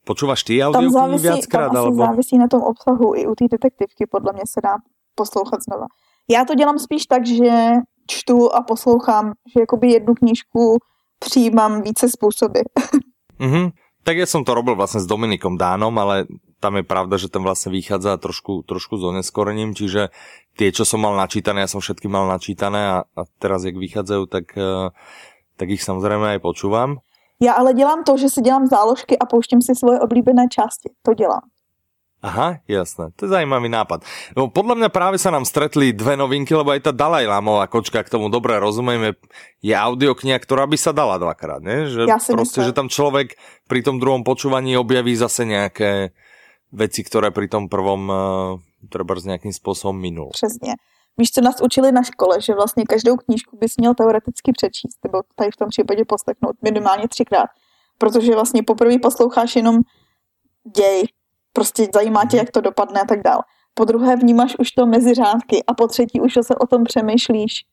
Počúvaš 0.06 0.46
ty 0.46 0.62
audioknihy 0.62 1.18
viackrát? 1.18 1.74
Tam 1.74 1.90
alebo... 1.90 1.98
závisí 1.98 2.38
na 2.38 2.46
tom 2.46 2.62
obsahu. 2.62 3.18
I 3.18 3.26
u 3.26 3.34
té 3.34 3.50
detektivky 3.50 4.06
podle 4.06 4.32
mě 4.32 4.46
se 4.46 4.60
dá 4.62 4.78
poslouchat 5.14 5.66
znova. 5.66 5.86
Já 6.30 6.44
to 6.44 6.54
dělám 6.54 6.78
spíš 6.78 7.06
tak, 7.06 7.26
že 7.26 7.82
čtu 8.06 8.54
a 8.54 8.62
poslouchám, 8.62 9.32
že 9.54 9.60
jakoby 9.60 9.90
jednu 9.92 10.14
knížku 10.14 10.78
přijímám 11.18 11.82
více 11.82 12.08
způsoby. 12.08 12.60
mm-hmm. 13.40 13.70
Tak 14.06 14.22
ja 14.22 14.26
som 14.30 14.46
to 14.46 14.54
robil 14.54 14.78
vlastne 14.78 15.02
s 15.02 15.10
Dominikom 15.10 15.58
Dánom, 15.58 15.90
ale 15.98 16.30
tam 16.62 16.78
je 16.78 16.86
pravda, 16.86 17.18
že 17.18 17.26
ten 17.26 17.42
vlastne 17.42 17.74
vychádza 17.74 18.14
trošku, 18.22 18.62
trošku 18.62 19.02
s 19.02 19.02
oneskorením, 19.02 19.74
čiže 19.74 20.14
tie, 20.54 20.70
čo 20.70 20.86
som 20.86 21.02
mal 21.02 21.18
načítané, 21.18 21.66
ja 21.66 21.70
som 21.74 21.82
všetky 21.82 22.06
mal 22.06 22.22
načítané 22.30 22.86
a, 22.86 22.98
a 23.02 23.22
teraz, 23.42 23.66
jak 23.66 23.74
vychádzajú, 23.74 24.22
tak, 24.30 24.54
uh, 24.54 24.94
tak 25.58 25.74
ich 25.74 25.82
samozrejme 25.82 26.38
aj 26.38 26.40
počúvam. 26.46 27.02
Já 27.42 27.52
ale 27.52 27.74
dělám 27.74 28.04
to, 28.04 28.16
že 28.16 28.28
si 28.28 28.40
dělám 28.40 28.66
záložky 28.66 29.18
a 29.18 29.26
pouštím 29.26 29.62
si 29.62 29.74
svoje 29.74 30.00
oblíbené 30.00 30.48
části. 30.48 30.90
To 31.02 31.14
dělám. 31.14 31.40
Aha, 32.22 32.58
jasné. 32.68 33.12
To 33.16 33.28
je 33.28 33.30
zajímavý 33.30 33.68
nápad. 33.68 34.02
No, 34.34 34.48
podľa 34.48 34.74
mňa 34.82 34.88
práve 34.88 35.20
sa 35.20 35.28
nám 35.30 35.44
stretli 35.44 35.92
dve 35.92 36.16
novinky, 36.16 36.56
lebo 36.56 36.72
aj 36.72 36.88
tá 36.88 36.92
Dalaj 36.96 37.28
Lamová 37.28 37.68
kočka, 37.68 38.02
k 38.02 38.08
tomu 38.08 38.32
dobre 38.32 38.56
rozumieme, 38.56 39.20
je 39.60 39.76
audiokniha, 39.76 40.40
ktorá 40.40 40.64
by 40.66 40.74
sa 40.80 40.96
dala 40.96 41.20
dvakrát, 41.20 41.60
ne? 41.60 41.86
Že 41.86 42.08
ja 42.08 42.16
proste, 42.18 42.64
myslím. 42.64 42.66
že 42.66 42.72
tam 42.72 42.88
človek 42.88 43.36
pri 43.68 43.80
tom 43.84 44.00
druhom 44.00 44.24
počúvaní 44.24 44.74
objaví 44.80 45.12
zase 45.12 45.44
nejaké 45.44 46.16
veci, 46.72 47.04
ktoré 47.04 47.30
pri 47.30 47.46
tom 47.52 47.68
prvom 47.68 48.02
uh, 48.08 48.18
treba 48.88 49.14
s 49.14 49.28
nejakým 49.28 49.52
spôsobom 49.52 49.94
minul. 49.94 50.32
Přesně. 50.32 50.74
Víš, 51.18 51.30
co 51.30 51.40
nás 51.40 51.60
učili 51.62 51.92
na 51.92 52.02
škole, 52.02 52.40
že 52.40 52.54
vlastně 52.54 52.84
každou 52.84 53.16
knížku 53.16 53.56
bys 53.56 53.76
měl 53.76 53.94
teoreticky 53.94 54.52
přečíst, 54.52 54.98
nebo 55.04 55.22
tady 55.34 55.50
v 55.50 55.56
tom 55.56 55.68
případě 55.68 56.04
poslechnout 56.04 56.56
minimálně 56.62 57.08
třikrát, 57.08 57.50
protože 57.98 58.34
vlastně 58.34 58.62
poprvé 58.62 58.98
posloucháš 58.98 59.56
jenom 59.56 59.80
děj, 60.76 61.06
Prostě 61.56 61.88
zajímá 61.94 62.24
tě, 62.24 62.36
jak 62.36 62.50
to 62.50 62.60
dopadne 62.60 63.00
a 63.00 63.04
tak 63.04 63.22
dál. 63.22 63.40
Po 63.74 63.84
druhé 63.84 64.16
vnímáš 64.16 64.56
už 64.58 64.70
to 64.70 64.86
mezi 64.86 65.14
řádky 65.14 65.64
a 65.66 65.74
po 65.74 65.86
třetí 65.86 66.20
už 66.20 66.34
se 66.42 66.54
o 66.54 66.66
tom 66.66 66.84
přemýšlíš. 66.84 67.64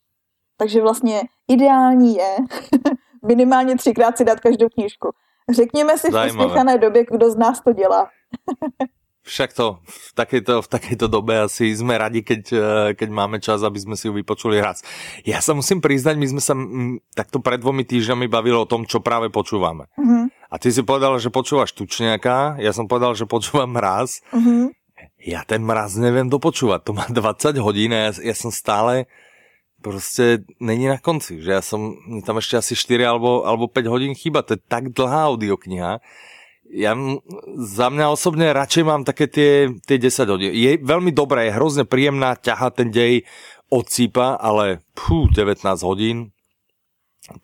Takže 0.58 0.82
vlastně 0.82 1.22
ideální 1.48 2.16
je 2.16 2.38
minimálně 3.26 3.76
třikrát 3.76 4.18
si 4.18 4.26
dát 4.26 4.40
každou 4.40 4.70
knížku. 4.70 5.12
Řekněme 5.52 5.98
si 5.98 6.12
v 6.12 6.26
uspěchané 6.26 6.78
době, 6.78 7.06
kdo 7.12 7.32
z 7.32 7.36
nás 7.36 7.62
to 7.62 7.74
dělá. 7.74 8.10
Však 9.24 9.56
to 9.56 9.80
v 9.88 10.12
takejto, 10.20 10.54
v 10.60 10.68
takejto 10.68 11.08
dobe 11.08 11.40
asi 11.40 11.72
sme 11.72 11.96
radi, 11.96 12.28
keď, 12.28 12.42
eh, 12.52 12.62
keď 12.92 13.10
máme 13.10 13.40
čas, 13.40 13.64
aby 13.64 13.80
sme 13.80 13.96
si 13.96 14.12
ju 14.12 14.14
vypočuli 14.14 14.60
raz. 14.60 14.84
Ja 15.24 15.40
sa 15.40 15.56
musím 15.56 15.80
priznať, 15.80 16.20
my 16.20 16.28
sme 16.28 16.42
sa 16.44 16.54
takto 17.16 17.40
pred 17.40 17.64
dvomi 17.64 17.88
týždňami 17.88 18.28
bavili 18.28 18.60
o 18.60 18.68
tom, 18.68 18.84
čo 18.84 19.00
práve 19.00 19.32
počúvame. 19.32 19.88
Mm-hmm. 19.96 20.24
A 20.52 20.56
ty 20.60 20.76
si 20.76 20.84
povedal, 20.84 21.16
že 21.24 21.32
počúvaš 21.32 21.72
tučňaka, 21.72 22.60
ja 22.60 22.72
som 22.76 22.92
povedal, 22.92 23.16
že 23.16 23.24
počúvam 23.24 23.72
mraz. 23.72 24.20
Mm-hmm. 24.36 24.76
Ja 25.24 25.48
ten 25.48 25.64
mraz 25.64 25.96
neviem 25.96 26.28
dopočúvať, 26.28 26.80
to 26.84 26.92
má 26.92 27.08
20 27.08 27.56
hodín 27.64 27.96
a 27.96 28.12
ja, 28.12 28.32
ja 28.32 28.36
som 28.36 28.52
stále 28.52 29.08
prostě 29.84 30.40
není 30.60 30.88
na 30.88 30.98
konci, 30.98 31.44
že 31.44 31.52
ja 31.52 31.62
som, 31.62 32.00
tam 32.24 32.40
ešte 32.40 32.56
asi 32.58 32.74
4 32.76 33.04
alebo, 33.04 33.44
alebo 33.44 33.68
5 33.68 33.88
hodín 33.92 34.16
chýba, 34.16 34.42
to 34.42 34.56
je 34.56 34.64
tak 34.68 34.96
dlhá 34.96 35.28
audiokniha, 35.36 36.00
ja 36.74 36.98
za 37.62 37.88
mňa 37.94 38.06
osobne 38.10 38.50
radšej 38.50 38.84
mám 38.84 39.06
také 39.06 39.30
tie, 39.30 39.70
tie 39.86 39.98
10 40.02 40.34
hodín. 40.34 40.52
Je 40.52 40.82
veľmi 40.82 41.14
dobré, 41.14 41.48
je 41.48 41.58
hrozne 41.58 41.86
príjemná, 41.86 42.34
ťaha 42.34 42.74
ten 42.74 42.90
dej 42.90 43.30
odsýpa, 43.70 44.42
ale 44.42 44.82
pú, 44.98 45.30
19 45.30 45.62
hodín, 45.86 46.34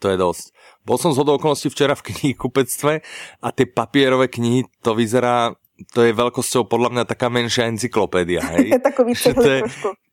To 0.02 0.12
je 0.12 0.18
dosť. 0.20 0.46
Bol 0.84 0.98
som 1.00 1.16
z 1.16 1.22
okolností 1.22 1.70
včera 1.72 1.96
v 1.96 2.12
knihkupectve 2.12 2.94
a 3.40 3.48
tie 3.54 3.66
papierové 3.70 4.28
knihy, 4.28 4.68
to 4.84 4.92
vyzerá, 4.98 5.56
to 5.94 6.04
je 6.04 6.12
veľkosťou 6.12 6.68
podľa 6.68 6.90
mňa 6.92 7.04
taká 7.08 7.32
menšia 7.32 7.70
encyklopédia. 7.72 8.44
Hej? 8.58 8.76
Takový 8.82 9.14
to, 9.16 9.46
je, 9.46 9.60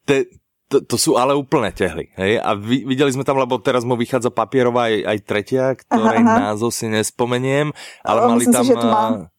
to, 0.06 0.14
to, 0.66 0.82
to 0.82 0.96
sú 0.98 1.14
ale 1.14 1.32
úplné 1.34 1.70
tehly. 1.70 2.10
Hej? 2.18 2.42
A 2.42 2.58
vi, 2.58 2.82
videli 2.82 3.14
sme 3.14 3.22
tam, 3.22 3.38
lebo 3.38 3.58
teraz 3.62 3.86
mu 3.86 3.94
vychádza 3.94 4.34
papierová 4.34 4.90
aj, 4.90 4.96
aj 5.06 5.18
tretia, 5.22 5.64
ktorej 5.78 6.20
aha, 6.22 6.26
aha. 6.26 6.38
názov 6.50 6.74
si 6.74 6.90
nespomeniem, 6.90 7.70
ale 8.02 8.18
o, 8.18 8.26
mali 8.34 8.44
tam... 8.50 8.66
Si, 8.66 8.74
že 8.74 8.76
tma. 8.78 9.30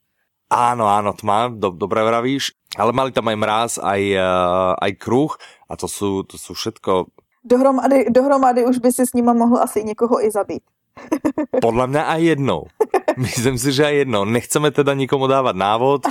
Áno, 0.48 0.88
áno, 0.88 1.12
tma, 1.12 1.52
do, 1.52 1.76
dobre 1.76 2.00
vravíš. 2.08 2.56
Ale 2.80 2.96
mali 2.96 3.12
tam 3.12 3.28
aj 3.28 3.38
mráz, 3.38 3.72
aj, 3.84 4.02
uh, 4.16 4.72
aj 4.80 4.92
kruh 4.96 5.36
a 5.68 5.76
to 5.76 5.92
sú, 5.92 6.24
to 6.24 6.40
sú 6.40 6.56
všetko... 6.56 7.12
Dohromady, 7.44 8.12
dohromady 8.12 8.64
už 8.64 8.80
by 8.80 8.92
si 8.92 9.04
s 9.04 9.12
nima 9.12 9.36
mohl 9.36 9.60
asi 9.60 9.84
někoho 9.84 10.24
i 10.24 10.32
zabít. 10.32 10.64
Podľa 11.68 11.86
mňa 11.88 12.04
aj 12.08 12.22
jednou. 12.24 12.62
Myslím 13.20 13.56
si, 13.60 13.76
že 13.76 13.88
aj 13.88 13.96
jednou. 14.08 14.24
Nechceme 14.24 14.72
teda 14.72 14.96
nikomu 14.96 15.28
dávať 15.28 15.56
návod. 15.56 16.02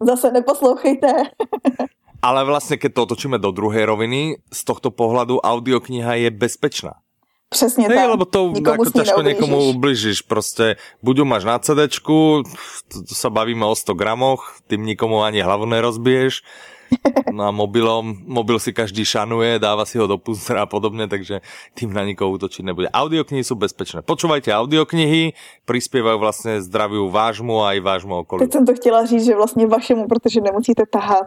Zase 0.00 0.32
neposlouchejte. 0.32 1.08
Ale 2.22 2.40
vlastne, 2.44 2.76
keď 2.80 2.90
to 2.92 3.00
otočíme 3.10 3.36
do 3.38 3.52
druhej 3.52 3.84
roviny, 3.84 4.40
z 4.52 4.60
tohto 4.64 4.90
pohľadu 4.92 5.40
audiokniha 5.40 6.14
je 6.26 6.30
bezpečná. 6.30 7.00
Přesně 7.48 7.88
tak. 7.88 8.10
lebo 8.10 8.24
to 8.24 8.50
ako 8.58 8.90
ťažko 8.90 9.22
niekomu 9.22 9.70
ubližíš. 9.70 10.26
Proste 10.26 10.82
buď 10.98 11.22
máš 11.22 11.46
na 11.46 11.62
CD, 11.62 11.86
to, 11.86 12.42
to 12.90 13.14
sa 13.14 13.30
bavíme 13.30 13.62
o 13.62 13.74
100 13.74 13.94
gramoch, 13.94 14.58
tým 14.66 14.82
nikomu 14.82 15.22
ani 15.22 15.46
hlavu 15.46 15.66
nerozbiješ. 15.66 16.42
No 17.34 17.42
a 17.44 17.50
mobilom, 17.50 18.22
mobil 18.30 18.62
si 18.62 18.70
každý 18.70 19.02
šanuje, 19.02 19.58
dáva 19.58 19.82
si 19.82 19.98
ho 19.98 20.06
do 20.06 20.16
pustra 20.22 20.62
a 20.62 20.70
podobne, 20.70 21.10
takže 21.10 21.42
tým 21.74 21.90
na 21.90 22.06
nikoho 22.06 22.30
útočiť 22.38 22.62
nebude. 22.62 22.88
Audioknihy 22.94 23.42
sú 23.42 23.58
bezpečné. 23.58 24.06
Počúvajte 24.06 24.54
audioknihy, 24.54 25.34
prispievajú 25.66 26.16
vlastne 26.22 26.62
zdraviu 26.62 27.10
vážmu 27.10 27.66
a 27.66 27.74
aj 27.74 27.78
vážmu 27.82 28.14
okolí. 28.22 28.46
Teď 28.46 28.52
jsem 28.52 28.66
to 28.66 28.74
chtěla 28.74 29.04
říct, 29.04 29.24
že 29.24 29.34
vlastně 29.34 29.66
vašemu, 29.66 30.06
protože 30.06 30.40
nemusíte 30.40 30.82
tahat 30.86 31.26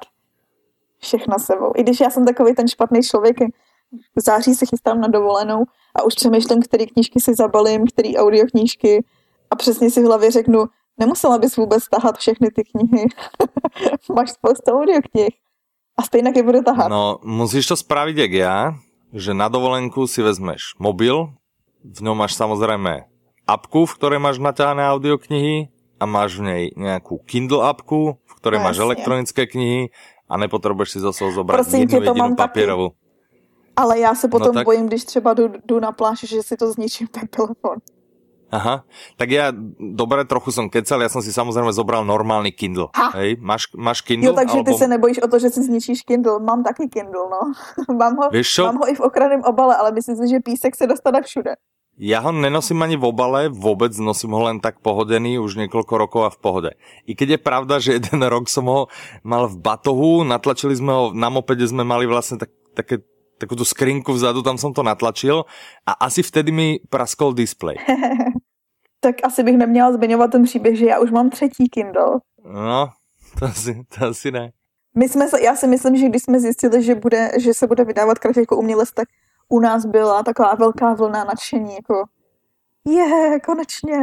všechno 0.99 1.39
sebou. 1.39 1.71
I 1.75 1.83
když 1.83 1.99
já 1.99 2.09
jsem 2.09 2.25
takový 2.25 2.55
ten 2.55 2.67
špatný 2.67 3.01
člověk, 3.01 3.37
v 4.15 4.21
září 4.21 4.55
se 4.55 4.65
chystám 4.65 5.01
na 5.01 5.07
dovolenou 5.07 5.63
a 5.95 6.03
už 6.03 6.15
přemýšlím, 6.15 6.61
který 6.61 6.87
knížky 6.87 7.19
si 7.19 7.35
zabalím, 7.35 7.87
který 7.87 8.17
audioknížky 8.17 9.05
a 9.51 9.55
přesně 9.55 9.91
si 9.91 10.01
v 10.01 10.05
hlavě 10.05 10.31
řeknu, 10.31 10.65
nemusela 10.97 11.37
bys 11.37 11.57
vůbec 11.57 11.83
tahat 11.89 12.17
všechny 12.17 12.47
ty 12.55 12.63
knihy. 12.63 13.07
Máš 14.15 14.29
spoustu 14.29 14.71
audioknih. 14.71 15.35
A 15.97 16.01
stejně 16.01 16.31
je 16.35 16.43
bude 16.43 16.61
tahat. 16.61 16.87
No, 16.89 17.17
musíš 17.23 17.67
to 17.67 17.75
spravit 17.75 18.17
jak 18.17 18.31
já, 18.31 18.73
že 19.13 19.33
na 19.33 19.47
dovolenku 19.47 20.07
si 20.07 20.21
vezmeš 20.21 20.61
mobil, 20.79 21.29
v 21.83 22.01
něm 22.01 22.13
máš 22.13 22.33
samozřejmě 22.33 23.03
apku, 23.47 23.85
v 23.85 23.95
které 23.95 24.19
máš 24.19 24.39
naťahané 24.39 24.89
audioknihy 24.89 25.69
a 25.99 26.05
máš 26.05 26.37
v 26.37 26.41
něj 26.41 26.71
nějakou 26.77 27.17
Kindle 27.17 27.69
apku, 27.69 28.17
v 28.25 28.35
které 28.35 28.57
no, 28.57 28.63
máš 28.63 28.77
jasně. 28.77 28.83
elektronické 28.83 29.47
knihy 29.47 29.89
a 30.29 30.37
nepotřebuješ 30.37 30.91
si 30.91 30.99
zase 30.99 31.31
zobrat 31.31 31.57
Prosím 31.57 31.79
jednu 31.79 31.99
tě, 31.99 32.05
to 32.05 32.11
jedinou 32.11 32.35
papírovou. 32.35 32.89
Taky. 32.89 32.99
Ale 33.75 33.99
já 33.99 34.15
se 34.15 34.27
no 34.27 34.31
potom 34.31 34.47
no 34.47 34.53
tak... 34.53 34.65
bojím, 34.65 34.87
když 34.87 35.03
třeba 35.03 35.33
jdu, 35.33 35.53
jdu 35.65 35.79
na 35.79 35.91
pláž, 35.91 36.19
že 36.19 36.43
si 36.43 36.57
to 36.57 36.71
zničím 36.71 37.07
ten 37.07 37.27
telefon. 37.27 37.77
Aha, 38.49 38.81
tak 39.13 39.29
ja, 39.29 39.53
dobre, 39.77 40.25
trochu 40.25 40.49
som 40.49 40.73
kecal, 40.73 41.05
ja 41.05 41.09
som 41.13 41.21
si 41.21 41.29
samozrejme 41.29 41.69
zobral 41.69 42.01
normálny 42.01 42.49
Kindle. 42.49 42.89
Ha. 42.97 43.13
Hej, 43.21 43.37
máš, 43.37 43.69
máš 43.77 44.01
Kindle? 44.01 44.33
Jo, 44.33 44.33
takže 44.33 44.57
alebo... 44.57 44.65
ty 44.65 44.73
se 44.73 44.87
nebojíš 44.87 45.19
o 45.21 45.27
to, 45.29 45.37
že 45.39 45.49
si 45.49 45.61
zničíš 45.63 46.01
Kindle. 46.01 46.41
Mám 46.41 46.65
taky 46.65 46.89
Kindle, 46.89 47.29
no. 47.29 47.53
mám, 48.01 48.17
ho, 48.17 48.33
mám 48.65 48.77
ho 48.77 48.85
i 48.89 48.95
v 48.97 48.99
okraném 48.99 49.41
obale, 49.45 49.77
ale 49.77 49.91
myslím 49.91 50.15
si, 50.17 50.27
že 50.27 50.39
písek 50.39 50.75
se 50.75 50.87
dostane 50.87 51.21
všude. 51.21 51.55
Ja 51.99 52.23
ho 52.23 52.31
nenosím 52.31 52.79
ani 52.79 52.95
v 52.95 53.11
obale, 53.11 53.51
vôbec 53.51 53.91
nosím 53.99 54.31
ho 54.31 54.47
len 54.47 54.63
tak 54.63 54.79
pohodený, 54.79 55.35
už 55.35 55.59
niekoľko 55.59 55.93
rokov 55.99 56.21
a 56.23 56.31
v 56.31 56.39
pohode. 56.39 56.71
I 57.03 57.11
keď 57.11 57.35
je 57.35 57.39
pravda, 57.43 57.75
že 57.83 57.99
jeden 57.99 58.23
rok 58.23 58.47
som 58.47 58.71
ho 58.71 58.87
mal 59.19 59.51
v 59.51 59.59
batohu, 59.59 60.23
natlačili 60.23 60.79
sme 60.79 60.95
ho, 60.95 61.03
na 61.11 61.27
mopede 61.27 61.67
sme 61.67 61.83
mali 61.83 62.07
vlastne 62.07 62.39
tak, 62.39 62.55
také 62.71 63.03
takú 63.35 63.59
tú 63.59 63.67
skrinku 63.67 64.15
vzadu, 64.15 64.39
tam 64.39 64.55
som 64.55 64.71
to 64.71 64.79
natlačil 64.79 65.43
a 65.83 65.91
asi 66.07 66.23
vtedy 66.23 66.55
mi 66.55 66.67
praskol 66.87 67.35
displej. 67.35 67.75
tak 69.03 69.15
asi 69.23 69.43
bych 69.43 69.57
neměla 69.57 69.91
zmiňovat 69.93 70.31
ten 70.31 70.43
příběh, 70.43 70.77
že 70.77 70.85
já 70.85 70.99
už 70.99 71.11
mám 71.11 71.29
třetí 71.29 71.69
Kindle. 71.69 72.19
No, 72.47 72.89
to 73.39 73.45
asi, 73.45 73.83
to 73.91 74.05
asi 74.05 74.31
ne. 74.31 74.51
My 74.95 75.09
jsme 75.09 75.25
já 75.43 75.55
si 75.55 75.67
myslím, 75.67 75.97
že 75.97 76.09
když 76.09 76.23
jsme 76.23 76.39
zjistili, 76.39 76.83
že, 76.83 76.95
bude, 76.95 77.31
že 77.39 77.53
se 77.53 77.67
bude 77.67 77.83
vydávat 77.83 78.19
krev 78.19 78.37
jako 78.37 78.57
umělec, 78.57 78.91
tak 78.91 79.07
u 79.49 79.59
nás 79.59 79.85
byla 79.85 80.23
taková 80.23 80.55
velká 80.55 80.93
vlna 80.93 81.23
nadšení, 81.23 81.75
jako 81.75 82.03
je, 82.87 83.39
konečně. 83.45 83.97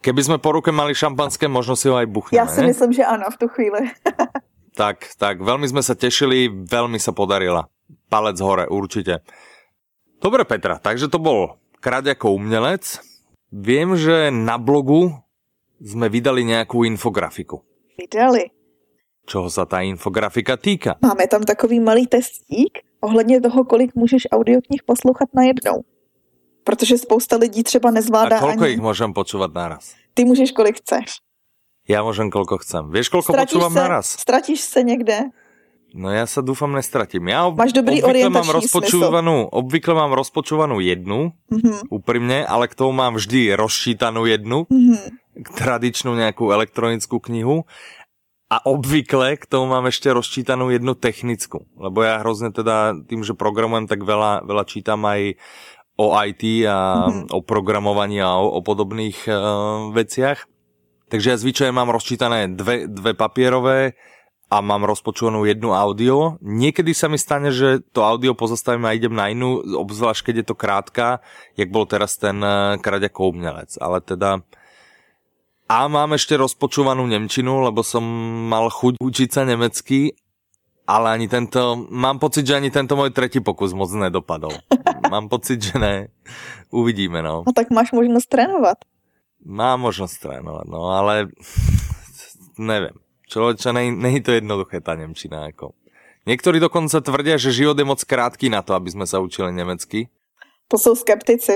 Keby 0.00 0.24
jsme 0.24 0.38
po 0.38 0.52
ruke 0.52 0.72
mali 0.72 0.94
šampanské, 0.94 1.48
možno 1.48 1.76
si 1.76 1.88
ho 1.88 1.96
aj 1.96 2.06
buchneme, 2.06 2.38
Já 2.38 2.46
si 2.46 2.60
ne? 2.60 2.66
myslím, 2.66 2.92
že 2.92 3.04
ano, 3.04 3.24
v 3.32 3.36
tu 3.36 3.48
chvíli. 3.48 3.80
tak, 4.76 4.96
tak, 5.18 5.40
veľmi 5.40 5.68
jsme 5.68 5.82
se 5.82 5.94
těšili, 5.94 6.48
veľmi 6.48 7.00
se 7.00 7.12
podarila 7.12 7.66
palec 8.08 8.40
hore, 8.40 8.66
určite. 8.68 9.18
Dobre 10.22 10.44
Petra, 10.44 10.78
takže 10.78 11.08
to 11.08 11.18
bol 11.18 11.58
Krať 11.80 12.16
ako 12.16 12.34
umělec. 12.40 12.98
Viem, 13.52 13.94
že 13.94 14.32
na 14.32 14.58
blogu 14.58 15.12
sme 15.78 16.08
vydali 16.08 16.42
nějakou 16.42 16.82
infografiku. 16.82 17.62
Vydali. 17.94 18.50
Čoho 19.26 19.50
sa 19.50 19.66
ta 19.66 19.82
infografika 19.82 20.56
týka? 20.56 20.98
Máme 21.02 21.26
tam 21.26 21.42
takový 21.46 21.78
malý 21.78 22.06
testík 22.06 22.85
ohledně 23.00 23.40
toho, 23.40 23.64
kolik 23.64 23.94
můžeš 23.94 24.22
audioknih 24.32 24.82
poslouchat 24.82 25.28
najednou. 25.34 25.82
Protože 26.64 26.98
spousta 26.98 27.36
lidí 27.36 27.62
třeba 27.62 27.90
nezvládá 27.90 28.38
A 28.38 28.40
koľko 28.42 28.64
ani... 28.66 28.74
ich 28.74 28.82
môžem 28.82 29.14
počúvať 29.14 29.50
naraz? 29.54 29.94
Ty 30.18 30.26
můžeš 30.26 30.50
kolik 30.50 30.82
chceš. 30.82 31.22
Já 31.86 32.02
môžem 32.02 32.26
koľko 32.34 32.58
chcem. 32.66 32.90
Vieš, 32.90 33.14
koľko 33.14 33.30
Stratíš 33.30 33.54
počúvam 33.54 33.72
se, 33.72 33.78
naraz? 33.78 34.06
Stratíš 34.18 34.60
se 34.60 34.82
někde? 34.82 35.30
No 35.96 36.12
ja 36.12 36.26
sa 36.28 36.44
dúfam 36.44 36.74
nestratím. 36.76 37.30
Ja 37.30 37.48
ob, 37.48 37.56
Máš 37.56 37.72
dobrý 37.72 38.04
obvykle 38.04 38.28
mám 38.28 38.50
rozpočúvanú, 38.52 39.48
obvykle 39.48 39.94
mám 39.96 40.12
rozpočúvanú 40.12 40.76
jednu, 40.84 41.32
mm-hmm. 41.48 41.88
úprimne, 41.88 42.44
ale 42.44 42.68
k 42.68 42.76
tomu 42.76 42.92
mám 42.92 43.16
vždy 43.16 43.56
rozčítanú 43.56 44.28
jednu, 44.28 44.68
mm-hmm. 44.68 45.00
tradičnú 45.56 46.12
nejakú 46.12 46.52
elektronickú 46.52 47.16
knihu 47.30 47.64
a 48.46 48.56
obvykle 48.62 49.34
k 49.36 49.44
tomu 49.46 49.74
mám 49.74 49.90
ešte 49.90 50.06
rozčítanú 50.10 50.70
jednu 50.70 50.94
technickú, 50.94 51.66
lebo 51.74 52.06
ja 52.06 52.22
hrozne 52.22 52.54
teda 52.54 52.94
tým, 53.06 53.26
že 53.26 53.34
programujem, 53.34 53.90
tak 53.90 54.06
veľa, 54.06 54.46
veľa 54.46 54.64
čítam 54.70 55.02
aj 55.02 55.34
o 55.98 56.12
IT 56.14 56.68
a 56.68 57.08
mm-hmm. 57.10 57.34
o 57.34 57.38
programovaní 57.42 58.22
a 58.22 58.38
o, 58.38 58.54
o 58.54 58.60
podobných 58.62 59.26
uh, 59.26 59.36
veciach. 59.90 60.46
Takže 61.10 61.34
ja 61.34 61.36
zvyčajne 61.38 61.74
mám 61.74 61.90
rozčítané 61.90 62.54
dve, 62.54 62.86
dve 62.86 63.14
papierové, 63.14 63.98
a 64.46 64.62
mám 64.62 64.86
rozpočúvanú 64.86 65.42
jednu 65.42 65.74
audio. 65.74 66.38
Niekedy 66.38 66.94
sa 66.94 67.10
mi 67.10 67.18
stane, 67.18 67.50
že 67.50 67.82
to 67.90 68.06
audio 68.06 68.30
pozastavím 68.30 68.86
a 68.86 68.94
idem 68.94 69.10
na 69.10 69.26
inú, 69.26 69.58
obzvlášť 69.58 70.30
keď 70.30 70.34
je 70.38 70.46
to 70.46 70.54
krátka, 70.54 71.06
jak 71.58 71.66
bol 71.74 71.82
teraz 71.82 72.14
ten 72.14 72.38
eh, 72.38 72.78
Kraď 72.78 73.10
ako 73.10 73.34
umělec. 73.34 73.74
Ale 73.82 73.98
teda... 74.02 74.46
A 75.66 75.90
mám 75.90 76.14
ešte 76.14 76.38
rozpočúvanú 76.38 77.10
Nemčinu, 77.10 77.58
lebo 77.66 77.82
som 77.82 78.02
mal 78.46 78.70
chuť 78.70 79.02
učiť 79.02 79.28
sa 79.34 79.42
nemecky, 79.42 80.14
ale 80.86 81.18
ani 81.18 81.26
tento, 81.26 81.90
mám 81.90 82.22
pocit, 82.22 82.46
že 82.46 82.54
ani 82.54 82.70
tento 82.70 82.94
môj 82.94 83.10
tretí 83.10 83.42
pokus 83.42 83.74
moc 83.74 83.90
nedopadol. 83.90 84.54
mám 85.12 85.26
pocit, 85.26 85.58
že 85.58 85.74
ne. 85.74 86.14
Uvidíme, 86.70 87.18
no. 87.18 87.42
No 87.42 87.50
tak 87.50 87.74
máš 87.74 87.90
možnosť 87.90 88.28
trénovat. 88.30 88.78
Mám 89.42 89.90
možnosť 89.90 90.14
trénovat, 90.22 90.66
no 90.70 90.94
ale 90.94 91.34
neviem. 92.58 92.94
Človeče, 93.26 93.74
nej, 93.74 93.90
není 93.90 94.22
to 94.22 94.30
jednoduché 94.30 94.78
tá 94.78 94.94
Nemčina. 94.94 95.50
Ako. 95.50 95.74
Niektorí 96.30 96.62
dokonca 96.62 97.02
tvrdia, 97.02 97.42
že 97.42 97.50
život 97.50 97.74
je 97.74 97.82
moc 97.82 97.98
krátký 97.98 98.46
na 98.46 98.62
to, 98.62 98.78
aby 98.78 98.90
sme 98.94 99.06
sa 99.06 99.18
učili 99.18 99.50
nemecky. 99.50 100.06
To 100.70 100.78
jsou 100.78 100.94
skeptici. 100.94 101.52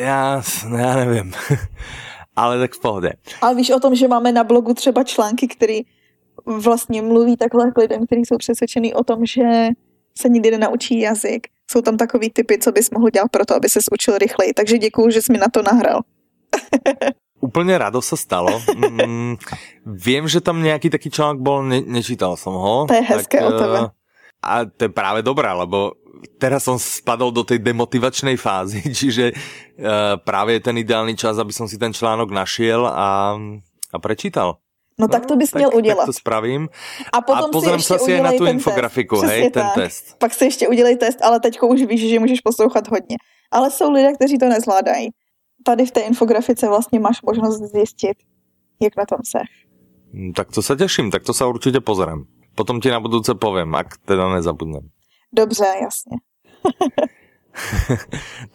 Já, 0.00 0.42
já 0.78 0.96
nevím. 0.96 1.32
Ale 2.36 2.58
tak 2.58 2.72
v 2.74 2.80
pohodě. 2.80 3.12
Ale 3.40 3.54
víš 3.54 3.70
o 3.70 3.80
tom, 3.80 3.94
že 3.94 4.08
máme 4.08 4.32
na 4.32 4.44
blogu 4.44 4.74
třeba 4.74 5.04
články, 5.04 5.48
který 5.48 5.80
vlastně 6.46 7.02
mluví 7.02 7.36
takhle 7.36 7.72
k 7.72 7.78
lidem, 7.78 8.06
kteří 8.06 8.24
jsou 8.24 8.36
přesvědčený 8.36 8.94
o 8.94 9.04
tom, 9.04 9.26
že 9.26 9.68
se 10.18 10.28
nikdy 10.28 10.50
nenaučí 10.50 11.00
jazyk. 11.00 11.46
Jsou 11.70 11.82
tam 11.82 11.96
takový 11.96 12.30
typy, 12.30 12.58
co 12.58 12.72
bys 12.72 12.90
mohl 12.90 13.10
dělat 13.10 13.30
pro 13.30 13.44
to, 13.44 13.54
aby 13.54 13.68
se 13.68 13.80
učil 13.92 14.18
rychleji. 14.18 14.52
Takže 14.52 14.78
děkuju, 14.78 15.10
že 15.10 15.22
jsi 15.22 15.32
mi 15.32 15.38
na 15.38 15.46
to 15.52 15.62
nahral. 15.62 16.00
Úplne 17.36 17.76
rado 17.76 18.00
sa 18.00 18.16
stalo. 18.16 18.48
Mm, 18.72 19.36
viem, 19.84 20.24
že 20.24 20.40
tam 20.40 20.64
nejaký 20.64 20.88
taký 20.88 21.12
článok 21.12 21.38
bol, 21.44 21.60
ne, 21.60 21.84
nečítal 21.84 22.32
som 22.40 22.56
ho. 22.56 22.88
To 22.88 22.96
je 22.96 23.04
hezké 23.04 23.44
tak, 23.44 23.46
o 23.46 23.50
tebe. 23.52 23.78
Eh, 23.84 23.88
a 24.40 24.52
to 24.64 24.88
je 24.88 24.92
práve 24.92 25.20
dobré, 25.20 25.52
lebo 25.52 26.00
teraz 26.38 26.64
som 26.64 26.76
spadol 26.78 27.32
do 27.32 27.42
tej 27.44 27.58
demotivačnej 27.58 28.36
fázy, 28.36 28.82
čiže 29.00 29.32
uh, 29.32 30.16
práve 30.20 30.56
je 30.56 30.60
ten 30.64 30.76
ideálny 30.76 31.14
čas, 31.16 31.38
aby 31.38 31.52
som 31.52 31.68
si 31.68 31.76
ten 31.78 31.92
článok 31.92 32.32
našiel 32.32 32.86
a, 32.86 33.34
a 33.92 33.96
prečítal. 33.98 34.60
No 34.98 35.08
tak 35.08 35.26
to 35.26 35.36
bys 35.36 35.50
tak, 35.50 35.60
měl 35.60 35.70
udělat. 35.74 35.96
Tak 35.96 36.06
to 36.06 36.12
spravím. 36.12 36.68
A 37.12 37.20
potom 37.20 37.44
a 37.44 37.48
pozriem 37.48 37.80
si, 37.80 37.98
si 37.98 38.20
na 38.20 38.32
tu 38.32 38.46
infografiku, 38.46 39.20
test. 39.20 39.30
hej, 39.30 39.50
ten 39.50 39.62
tak. 39.62 39.74
test. 39.74 40.16
Pak 40.18 40.34
si 40.34 40.44
ještě 40.44 40.68
udělej 40.68 40.96
test, 40.96 41.22
ale 41.22 41.40
teďko 41.40 41.68
už 41.68 41.82
víš, 41.82 42.10
že 42.10 42.18
můžeš 42.18 42.40
poslouchat 42.40 42.88
hodně. 42.88 43.16
Ale 43.50 43.70
jsou 43.70 43.92
lidé, 43.92 44.12
kteří 44.12 44.38
to 44.38 44.48
nezvládají. 44.48 45.08
Tady 45.64 45.86
v 45.86 45.90
té 45.90 46.00
infografice 46.00 46.68
vlastně 46.68 47.00
máš 47.00 47.22
možnost 47.22 47.60
zjistit, 47.60 48.16
jak 48.82 48.96
na 48.96 49.04
tom. 49.04 49.18
Hm, 50.12 50.32
tak 50.32 50.50
to 50.50 50.62
se 50.62 50.76
těším, 50.76 51.10
tak 51.10 51.22
to 51.22 51.34
se 51.34 51.44
určitě 51.44 51.80
pozriem. 51.80 52.24
Potom 52.54 52.80
ti 52.80 52.90
na 52.90 53.00
budouce 53.00 53.34
povím, 53.34 53.74
ak 53.74 53.86
teda 54.04 54.34
nezabudnem. 54.34 54.88
Dobře, 55.36 55.64
jasně. 55.82 56.16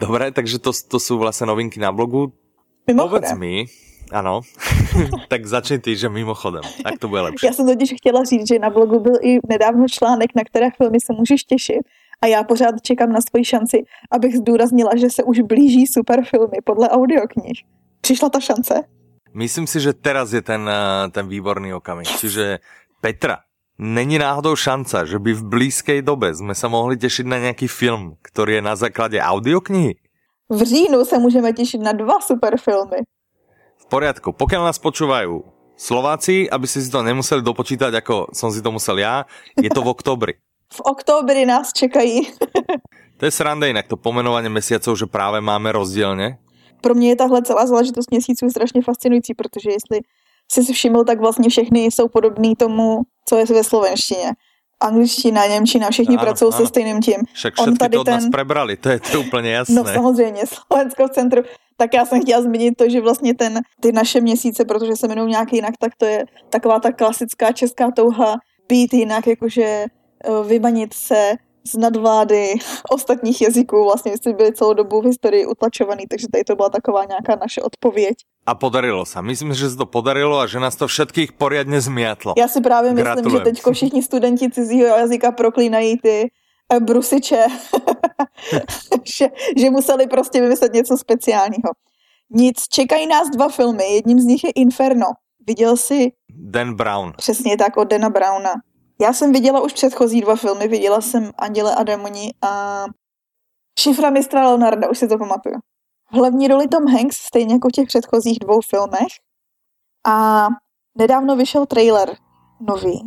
Dobré, 0.00 0.32
takže 0.32 0.58
to, 0.58 0.70
to 0.88 1.00
jsou 1.00 1.18
vlastně 1.18 1.46
novinky 1.46 1.80
na 1.80 1.92
blogu. 1.92 2.32
Mimochodem. 2.86 3.20
Povedz 3.20 3.38
mi, 3.38 3.64
ano, 4.12 4.40
tak 5.28 5.46
začni 5.46 5.78
ty, 5.78 5.96
že 5.96 6.08
mimochodem, 6.08 6.62
tak 6.82 6.98
to 6.98 7.08
bude 7.08 7.20
lepší. 7.20 7.46
Já 7.46 7.52
jsem 7.52 7.66
totiž 7.66 7.94
chtěla 7.96 8.24
říct, 8.24 8.48
že 8.48 8.58
na 8.58 8.70
blogu 8.70 9.00
byl 9.00 9.14
i 9.22 9.38
nedávno 9.48 9.88
článek, 9.88 10.30
na 10.36 10.44
které 10.44 10.70
filmy 10.76 10.98
se 11.00 11.12
můžeš 11.12 11.44
těšit 11.44 11.82
a 12.22 12.26
já 12.26 12.44
pořád 12.44 12.82
čekám 12.82 13.12
na 13.12 13.20
svoji 13.20 13.44
šanci, 13.44 13.84
abych 14.10 14.36
zdůraznila, 14.36 14.90
že 14.96 15.10
se 15.10 15.22
už 15.22 15.40
blíží 15.40 15.86
super 15.86 16.24
filmy 16.24 16.56
podle 16.64 16.88
audioknih. 16.88 17.64
Přišla 18.00 18.28
ta 18.28 18.40
šance? 18.40 18.74
Myslím 19.34 19.66
si, 19.66 19.80
že 19.80 19.92
teraz 19.92 20.32
je 20.32 20.42
ten, 20.42 20.68
eh, 20.68 21.10
ten 21.10 21.28
výborný 21.28 21.74
okamih. 21.74 22.08
Čiže 22.08 22.58
Petra, 23.00 23.38
není 23.82 24.18
náhodou 24.18 24.56
šance, 24.56 25.06
že 25.06 25.18
by 25.18 25.32
v 25.32 25.44
blízké 25.44 26.02
době 26.02 26.34
jsme 26.34 26.54
se 26.54 26.68
mohli 26.68 26.96
těšit 26.96 27.26
na 27.26 27.38
nějaký 27.38 27.68
film, 27.68 28.14
který 28.22 28.54
je 28.54 28.62
na 28.62 28.76
základě 28.76 29.20
audioknihy? 29.20 29.94
V 30.50 30.62
říjnu 30.62 31.04
se 31.04 31.18
můžeme 31.18 31.52
těšit 31.52 31.80
na 31.80 31.92
dva 31.92 32.20
super 32.20 32.56
filmy. 32.58 32.96
V 33.76 33.86
poriadku. 33.86 34.32
Pokud 34.32 34.54
nás 34.54 34.78
počúvají 34.78 35.40
Slováci, 35.76 36.50
aby 36.50 36.66
si 36.66 36.90
to 36.90 37.02
nemuseli 37.02 37.42
dopočítať, 37.42 37.94
jako 37.94 38.26
jsem 38.32 38.52
si 38.52 38.62
to 38.62 38.72
musel 38.72 38.98
já, 38.98 39.24
je 39.62 39.70
to 39.70 39.82
v 39.82 39.88
oktobri. 39.98 40.34
v 40.72 40.80
oktobri 40.80 41.46
nás 41.46 41.72
čekají. 41.72 42.20
to 43.16 43.24
je 43.24 43.30
sranda 43.30 43.66
jinak, 43.66 43.86
to 43.88 43.96
pomenování 43.96 44.48
měsíců, 44.48 44.96
že 44.96 45.06
právě 45.06 45.40
máme 45.40 45.72
rozdílně. 45.72 46.38
Pro 46.80 46.94
mě 46.94 47.08
je 47.08 47.16
tahle 47.16 47.42
celá 47.42 47.66
záležitost 47.66 48.10
měsíců 48.10 48.50
strašně 48.50 48.82
fascinující, 48.82 49.34
protože 49.34 49.70
jestli 49.70 50.00
jsi 50.52 50.64
si 50.64 50.72
všiml, 50.72 51.04
tak 51.04 51.20
vlastně 51.20 51.48
všechny 51.48 51.84
jsou 51.84 52.08
podobný 52.08 52.56
tomu, 52.56 53.00
co 53.32 53.38
je 53.38 53.44
ve 53.44 53.64
slovenštině. 53.64 54.32
Angličtina, 54.80 55.46
Němčina, 55.46 55.90
všichni 55.90 56.18
pracují 56.18 56.52
se 56.52 56.66
stejným 56.66 57.00
tím. 57.00 57.16
Však 57.32 57.54
On 57.58 57.76
tady 57.76 57.94
to 57.94 58.00
od 58.00 58.04
ten... 58.04 58.14
nás 58.14 58.24
prebrali, 58.32 58.76
to 58.76 58.88
je 58.88 59.00
to 59.00 59.20
úplně 59.20 59.50
jasné. 59.50 59.74
No 59.74 59.84
samozřejmě, 59.84 60.42
Slovensko 60.46 61.08
v 61.08 61.10
centru. 61.10 61.42
Tak 61.76 61.94
já 61.94 62.06
jsem 62.06 62.22
chtěla 62.22 62.42
zmínit 62.42 62.74
to, 62.76 62.88
že 62.88 63.00
vlastně 63.00 63.34
ten, 63.34 63.60
ty 63.80 63.92
naše 63.92 64.20
měsíce, 64.20 64.64
protože 64.64 64.96
se 64.96 65.06
jmenují 65.06 65.30
nějak 65.30 65.52
jinak, 65.52 65.74
tak 65.78 65.92
to 65.96 66.04
je 66.04 66.24
taková 66.50 66.80
ta 66.80 66.92
klasická 66.92 67.52
česká 67.52 67.90
touha 67.90 68.36
být 68.68 68.94
jinak, 68.94 69.26
jakože 69.26 69.62
eh, 69.64 69.88
vymanit 70.46 70.94
se 70.94 71.34
z 71.64 71.76
nadvlády 71.76 72.54
ostatních 72.90 73.42
jazyků. 73.42 73.84
Vlastně 73.84 74.16
jste 74.16 74.32
byli 74.32 74.52
celou 74.52 74.74
dobu 74.74 75.00
v 75.00 75.04
historii 75.04 75.46
utlačovaný, 75.46 76.04
takže 76.10 76.26
tady 76.32 76.44
to 76.44 76.56
byla 76.56 76.68
taková 76.68 77.04
nějaká 77.04 77.36
naše 77.36 77.62
odpověď. 77.62 78.14
A 78.46 78.54
podarilo 78.54 79.06
se. 79.06 79.22
Myslím, 79.22 79.54
že 79.54 79.70
se 79.70 79.76
to 79.76 79.86
podarilo 79.86 80.38
a 80.38 80.46
že 80.46 80.60
nás 80.60 80.76
to 80.76 80.86
všetkých 80.86 81.32
poriadně 81.32 81.80
zmiatlo. 81.80 82.34
Já 82.36 82.48
si 82.48 82.60
právě 82.60 82.90
myslím, 82.90 83.04
Gratulujem. 83.04 83.44
že 83.46 83.52
teď 83.52 83.62
všichni 83.72 84.02
studenti 84.02 84.50
cizího 84.50 84.86
jazyka 84.86 85.32
proklínají 85.32 85.98
ty 85.98 86.30
eh, 86.72 86.80
brusiče, 86.80 87.46
že, 89.16 89.26
že 89.56 89.70
museli 89.70 90.06
prostě 90.06 90.40
vymyslet 90.40 90.72
něco 90.72 90.96
speciálního. 90.96 91.70
Nic, 92.30 92.56
čekají 92.68 93.06
nás 93.06 93.30
dva 93.30 93.48
filmy, 93.48 93.84
jedním 93.84 94.20
z 94.20 94.24
nich 94.24 94.44
je 94.44 94.50
Inferno. 94.50 95.06
Viděl 95.46 95.76
jsi? 95.76 96.12
Dan 96.30 96.74
Brown. 96.74 97.12
Přesně 97.16 97.56
tak, 97.56 97.76
od 97.76 97.90
Dana 97.90 98.10
Browna. 98.10 98.52
Já 99.02 99.12
jsem 99.12 99.32
viděla 99.32 99.60
už 99.60 99.72
předchozí 99.72 100.20
dva 100.20 100.36
filmy, 100.36 100.68
viděla 100.68 101.00
jsem 101.00 101.30
Anděle 101.38 101.74
a 101.74 101.82
démoni 101.82 102.34
a 102.42 102.84
Šifra 103.78 104.10
mistra 104.10 104.46
Leonarda, 104.46 104.90
už 104.90 104.98
si 104.98 105.08
to 105.08 105.18
pamatuju. 105.18 105.54
V 106.12 106.14
hlavní 106.14 106.48
roli 106.48 106.68
Tom 106.68 106.86
Hanks, 106.86 107.16
stejně 107.16 107.54
jako 107.54 107.68
v 107.68 107.72
těch 107.72 107.86
předchozích 107.86 108.38
dvou 108.38 108.60
filmech. 108.60 109.12
A 110.06 110.46
nedávno 110.98 111.36
vyšel 111.36 111.66
trailer 111.66 112.16
nový 112.60 113.02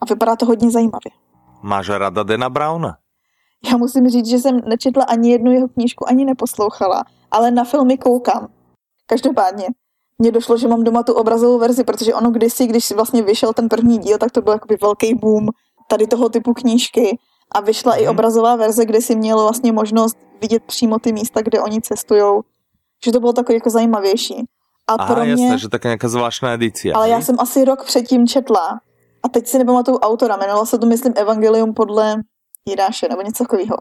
a 0.00 0.04
vypadá 0.04 0.36
to 0.36 0.46
hodně 0.46 0.70
zajímavě. 0.70 1.10
Máš 1.62 1.88
rada 1.88 2.22
Dana 2.22 2.50
Browna? 2.50 2.96
Já 3.70 3.76
musím 3.76 4.08
říct, 4.08 4.26
že 4.26 4.38
jsem 4.38 4.60
nečetla 4.60 5.04
ani 5.04 5.30
jednu 5.30 5.52
jeho 5.52 5.68
knížku, 5.68 6.08
ani 6.08 6.24
neposlouchala, 6.24 7.04
ale 7.30 7.50
na 7.50 7.64
filmy 7.64 7.98
koukám. 7.98 8.48
Každopádně, 9.06 9.66
mně 10.18 10.32
došlo, 10.32 10.56
že 10.56 10.68
mám 10.68 10.84
doma 10.84 11.02
tu 11.02 11.12
obrazovou 11.12 11.58
verzi, 11.58 11.84
protože 11.84 12.14
ono 12.14 12.30
kdysi, 12.30 12.66
když 12.66 12.90
vlastně 12.90 13.22
vyšel 13.22 13.52
ten 13.52 13.68
první 13.68 13.98
díl, 13.98 14.18
tak 14.18 14.32
to 14.32 14.42
byl 14.42 14.52
jakoby 14.52 14.76
velký 14.82 15.14
boom 15.14 15.48
tady 15.88 16.06
toho 16.06 16.28
typu 16.28 16.54
knížky 16.54 17.18
a 17.54 17.60
vyšla 17.60 17.92
hmm. 17.92 18.00
i 18.00 18.04
mhm. 18.04 18.10
obrazová 18.10 18.56
verze, 18.56 18.84
kde 18.84 19.00
si 19.00 19.16
měl 19.16 19.42
vlastně 19.42 19.72
možnost 19.72 20.18
vidět 20.40 20.62
přímo 20.62 20.98
ty 20.98 21.12
místa, 21.12 21.42
kde 21.42 21.60
oni 21.60 21.80
cestují. 21.80 22.40
Že 23.04 23.12
to 23.12 23.20
bylo 23.20 23.32
takový 23.32 23.56
jako 23.56 23.70
zajímavější. 23.70 24.44
A 24.88 24.94
Aha, 24.94 25.14
pro 25.14 25.24
mě, 25.24 25.30
jasné, 25.30 25.58
že 25.58 25.68
také 25.68 25.88
nějaká 25.88 26.08
zvláštná 26.08 26.52
edice. 26.52 26.92
Ale 26.92 27.08
já 27.08 27.20
jsem 27.20 27.36
asi 27.38 27.64
rok 27.64 27.84
předtím 27.84 28.26
četla 28.26 28.80
a 29.22 29.28
teď 29.28 29.46
si 29.46 29.58
nepamatuju 29.58 29.98
autora, 29.98 30.36
jmenovalo 30.36 30.66
se 30.66 30.78
to, 30.78 30.86
myslím, 30.86 31.12
Evangelium 31.16 31.74
podle 31.74 32.16
Jiráše 32.68 33.08
nebo 33.08 33.22
něco 33.22 33.44
takového. 33.44 33.76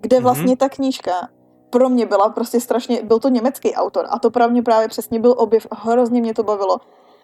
Kde 0.00 0.16
mhm. 0.16 0.24
vlastně 0.24 0.54
mm-hmm. 0.54 0.56
ta 0.56 0.68
knížka 0.68 1.28
pro 1.76 1.88
mě 1.88 2.06
byla 2.06 2.28
prostě 2.28 2.60
strašně, 2.60 3.02
byl 3.02 3.18
to 3.18 3.28
německý 3.28 3.74
autor 3.74 4.06
a 4.10 4.18
to 4.18 4.30
pro 4.30 4.48
mě 4.48 4.62
právě 4.62 4.88
přesně 4.88 5.20
byl 5.20 5.34
objev, 5.38 5.66
hrozně 5.72 6.20
mě 6.20 6.34
to 6.34 6.42
bavilo. 6.42 6.76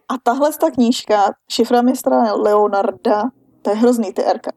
A 0.08 0.14
tahle 0.22 0.50
ta 0.60 0.70
knížka, 0.70 1.32
šifra 1.50 1.82
mistra 1.82 2.34
Leonarda, 2.34 3.22
to 3.62 3.70
je 3.70 3.76
hrozný 3.76 4.12
ty 4.12 4.22
Rka, 4.32 4.50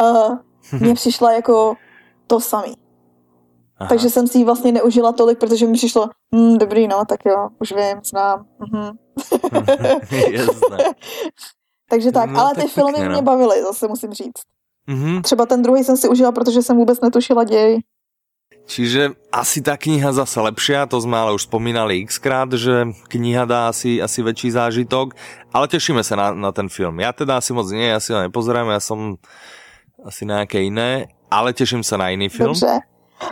uh, 0.00 0.36
mně 0.80 0.94
přišla 1.00 1.32
jako 1.32 1.74
to 2.26 2.40
samý. 2.40 2.74
Aha. 3.78 3.88
Takže 3.88 4.10
jsem 4.10 4.26
si 4.26 4.38
ji 4.38 4.44
vlastně 4.44 4.72
neužila 4.72 5.12
tolik, 5.12 5.38
protože 5.38 5.66
mi 5.66 5.72
přišlo, 5.72 6.08
hm, 6.34 6.58
dobrý, 6.58 6.88
no, 6.88 7.04
tak 7.04 7.20
jo, 7.26 7.48
už 7.60 7.72
vím, 7.72 8.00
znám. 8.04 8.46
Mhm. 8.58 8.98
Takže 11.90 12.12
tak, 12.12 12.30
no, 12.30 12.40
ale 12.40 12.54
ty 12.54 12.68
filmy 12.68 12.92
pěkně, 12.92 13.08
mě 13.08 13.16
no. 13.16 13.22
bavily, 13.22 13.62
zase 13.62 13.88
musím 13.88 14.12
říct. 14.12 14.42
Mm-hmm. 14.88 15.22
Třeba 15.22 15.46
ten 15.46 15.62
druhý 15.62 15.84
jsem 15.84 15.96
si 15.96 16.08
užila, 16.08 16.32
protože 16.32 16.62
jsem 16.62 16.76
vůbec 16.76 17.00
netušila 17.00 17.44
děj. 17.44 17.80
Čiže 18.70 19.18
asi 19.34 19.66
ta 19.66 19.74
kniha 19.74 20.14
zase 20.14 20.38
lepšia, 20.38 20.86
to 20.86 21.02
jsme 21.02 21.18
ale 21.18 21.34
už 21.34 21.42
spomínali 21.42 22.06
xkrát, 22.06 22.54
že 22.54 22.94
kniha 23.10 23.42
dá 23.42 23.66
asi, 23.66 23.98
asi 23.98 24.22
väčší 24.22 24.54
zážitok, 24.54 25.18
ale 25.50 25.66
těšíme 25.66 26.06
se 26.06 26.14
na, 26.14 26.30
na 26.30 26.54
ten 26.54 26.70
film. 26.70 27.00
Já 27.02 27.12
teda 27.12 27.36
asi 27.42 27.50
moc 27.50 27.66
nie, 27.74 27.90
ja 27.90 27.98
si 27.98 28.14
ho 28.14 28.22
nepozerám, 28.22 28.70
ja 28.70 28.78
som 28.78 29.18
asi 30.06 30.22
na 30.22 30.34
nějaké 30.46 30.62
jiné, 30.62 31.10
ale 31.30 31.52
těším 31.52 31.82
se 31.82 31.98
na 31.98 32.08
jiný 32.08 32.28
film. 32.28 32.54
Dobře. 32.54 32.78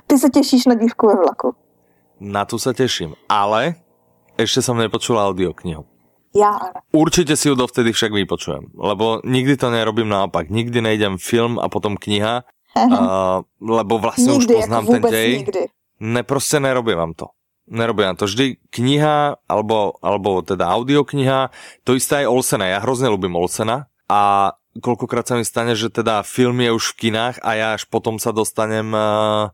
Ty 0.07 0.19
se 0.19 0.29
těšíš 0.31 0.67
na 0.67 0.75
dívku 0.75 1.07
ve 1.07 1.15
vlaku. 1.15 1.55
Na 2.21 2.45
tu 2.45 2.59
se 2.59 2.75
těším, 2.75 3.15
ale 3.29 3.75
ještě 4.39 4.63
jsem 4.63 4.77
nepočul 4.77 5.19
audioknihu. 5.19 5.85
Já 6.37 6.59
Určitě 6.93 7.37
si 7.37 7.49
ju 7.49 7.55
dovtedy 7.55 7.93
však 7.93 8.13
vypočujem, 8.13 8.65
lebo 8.79 9.21
nikdy 9.25 9.57
to 9.57 9.71
nerobím 9.71 10.09
naopak. 10.09 10.51
Nikdy 10.51 10.81
nejdem 10.81 11.19
film 11.19 11.59
a 11.59 11.69
potom 11.69 11.97
kniha, 11.97 12.43
Uh, 12.89 13.43
lebo 13.61 13.99
vlastně 13.99 14.33
nikdy, 14.33 14.55
už 14.55 14.61
poznám 14.61 14.85
jako 14.85 14.93
ten 14.93 15.11
děj. 15.11 15.39
Nikdy. 15.39 15.67
Ne, 16.01 16.23
prostě 16.23 16.61
nerobím 16.61 17.15
to. 17.17 17.27
Nerobím 17.71 18.17
to. 18.17 18.25
Vždy 18.25 18.57
kniha, 18.71 19.37
alebo, 19.49 19.93
alebo 20.03 20.43
teda 20.43 20.69
audiokniha, 20.69 21.51
to 21.85 21.95
isté 21.95 22.21
je 22.21 22.29
Olsena. 22.29 22.67
Já 22.67 22.79
hrozně 22.79 23.09
lubím 23.09 23.37
Olsena 23.37 23.87
a 24.09 24.53
kolikrát 24.83 25.29
se 25.29 25.37
mi 25.37 25.45
stane, 25.45 25.77
že 25.77 25.89
teda 25.89 26.23
film 26.23 26.61
je 26.61 26.73
už 26.73 26.93
v 26.93 26.97
kinách 26.97 27.37
a 27.43 27.55
já 27.55 27.75
až 27.75 27.85
potom 27.85 28.19
sa 28.19 28.31
dostanem 28.31 28.95
uh, 28.95 29.51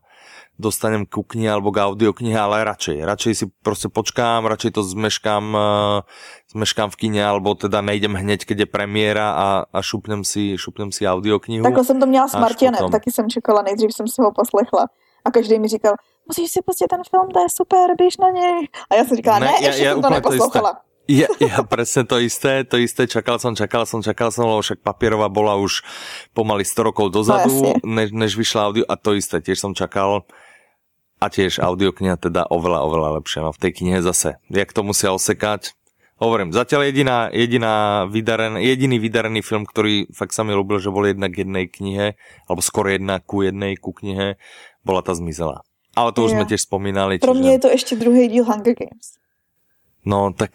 dostanem 0.55 1.03
ku 1.05 1.23
knihe 1.23 1.51
alebo 1.51 1.71
k 1.71 1.83
audioknihe, 1.83 2.39
ale 2.39 2.63
radšej. 2.63 3.05
Radšej 3.05 3.33
si 3.35 3.45
prostě 3.63 3.87
počkám, 3.89 4.45
radšej 4.45 4.71
to 4.71 4.83
zmeškám, 4.83 5.43
uh, 5.55 6.01
zmeškám 6.51 6.89
v 6.89 6.95
kine, 6.95 7.25
alebo 7.25 7.55
teda 7.55 7.81
nejdem 7.81 8.15
hneď, 8.15 8.45
keď 8.45 8.59
je 8.59 8.65
premiéra 8.65 9.27
a, 9.35 9.47
a 9.73 9.79
šupnem 9.81 10.23
si, 10.23 10.55
šupnem 10.57 10.91
si 10.91 11.07
audioknihu. 11.07 11.63
Takhle 11.63 11.83
jsem 11.83 11.99
to 11.99 12.05
měla 12.05 12.27
s 12.27 12.35
Martinem, 12.35 12.75
potom... 12.75 12.91
taky 12.91 13.11
jsem 13.11 13.29
čekala, 13.29 13.61
nejdřív 13.61 13.93
jsem 13.93 14.07
si 14.07 14.21
ho 14.21 14.31
poslechla 14.31 14.85
a 15.25 15.31
každý 15.31 15.59
mi 15.59 15.67
říkal, 15.67 15.95
musíš 16.27 16.51
si 16.51 16.59
pustit 16.61 16.87
ten 16.87 17.01
film, 17.09 17.27
to 17.33 17.39
je 17.39 17.49
super, 17.49 17.95
běž 17.97 18.17
na 18.17 18.29
něj. 18.29 18.67
A 18.89 18.95
já 18.95 19.05
jsem 19.05 19.17
říkala, 19.17 19.39
ne, 19.39 19.45
ne 19.45 19.67
ještě 19.67 19.83
já, 19.83 19.93
jsem 19.93 20.01
to 20.01 20.09
neposlouchala. 20.09 20.73
To 20.79 20.95
Ja, 21.05 21.29
ja 21.37 21.61
presne 21.61 22.01
to 22.01 22.17
isté, 22.17 22.65
to 22.65 22.81
isté, 22.81 23.05
čakal 23.05 23.37
som, 23.37 23.53
čakal 23.53 23.85
som, 23.85 24.01
čakal 24.01 24.33
som, 24.33 24.49
lebo 24.49 24.65
však 24.65 24.81
papierová 24.81 25.29
bola 25.29 25.53
už 25.53 25.85
pomaly 26.33 26.65
100 26.65 26.81
rokov 26.81 27.13
dozadu, 27.13 27.53
no, 27.61 27.77
než, 27.85 28.09
než 28.09 28.31
vyšla 28.33 28.65
audio 28.65 28.85
a 28.89 28.97
to 28.97 29.13
isté, 29.13 29.37
tiež 29.37 29.61
som 29.61 29.77
čakal 29.77 30.25
a 31.25 31.33
tiež 31.33 31.57
audiokniha 31.57 32.21
teda 32.21 32.45
oveľa, 32.45 32.85
oveľa 32.85 33.09
lepšia. 33.21 33.41
No 33.41 33.49
v 33.49 33.61
tej 33.65 33.71
knihe 33.81 34.05
zase, 34.05 34.37
jak 34.53 34.69
to 34.69 34.85
musia 34.85 35.09
osekať, 35.09 35.73
Hovorím, 36.15 36.55
zatiaľ 36.55 36.87
jediná, 36.87 37.27
jediná 37.27 38.07
vydaren, 38.07 38.55
jediný 38.55 39.03
vydarený 39.03 39.43
film, 39.43 39.67
ktorý 39.67 40.07
fakt 40.15 40.31
sa 40.31 40.47
mi 40.47 40.55
ľúbil, 40.55 40.79
že 40.79 40.87
bol 40.87 41.03
jednak 41.03 41.35
k 41.35 41.43
jednej 41.43 41.67
knihe, 41.67 42.15
alebo 42.47 42.63
skoro 42.63 42.87
jedna 42.87 43.19
ku 43.19 43.43
jednej 43.43 43.75
ku 43.75 43.91
knihe, 43.91 44.39
bola 44.87 45.03
ta 45.03 45.11
Zmizela. 45.11 45.67
Ale 45.91 46.15
to 46.15 46.23
už 46.23 46.31
jsme 46.31 46.45
tiež 46.47 46.61
spomínali. 46.71 47.19
Pro 47.19 47.35
čiže... 47.35 47.41
mě 47.43 47.51
je 47.51 47.59
to 47.59 47.67
ještě 47.67 47.95
druhý 47.95 48.27
díl 48.27 48.43
Hunger 48.47 48.75
Games. 48.79 49.19
No, 50.05 50.31
tak 50.31 50.51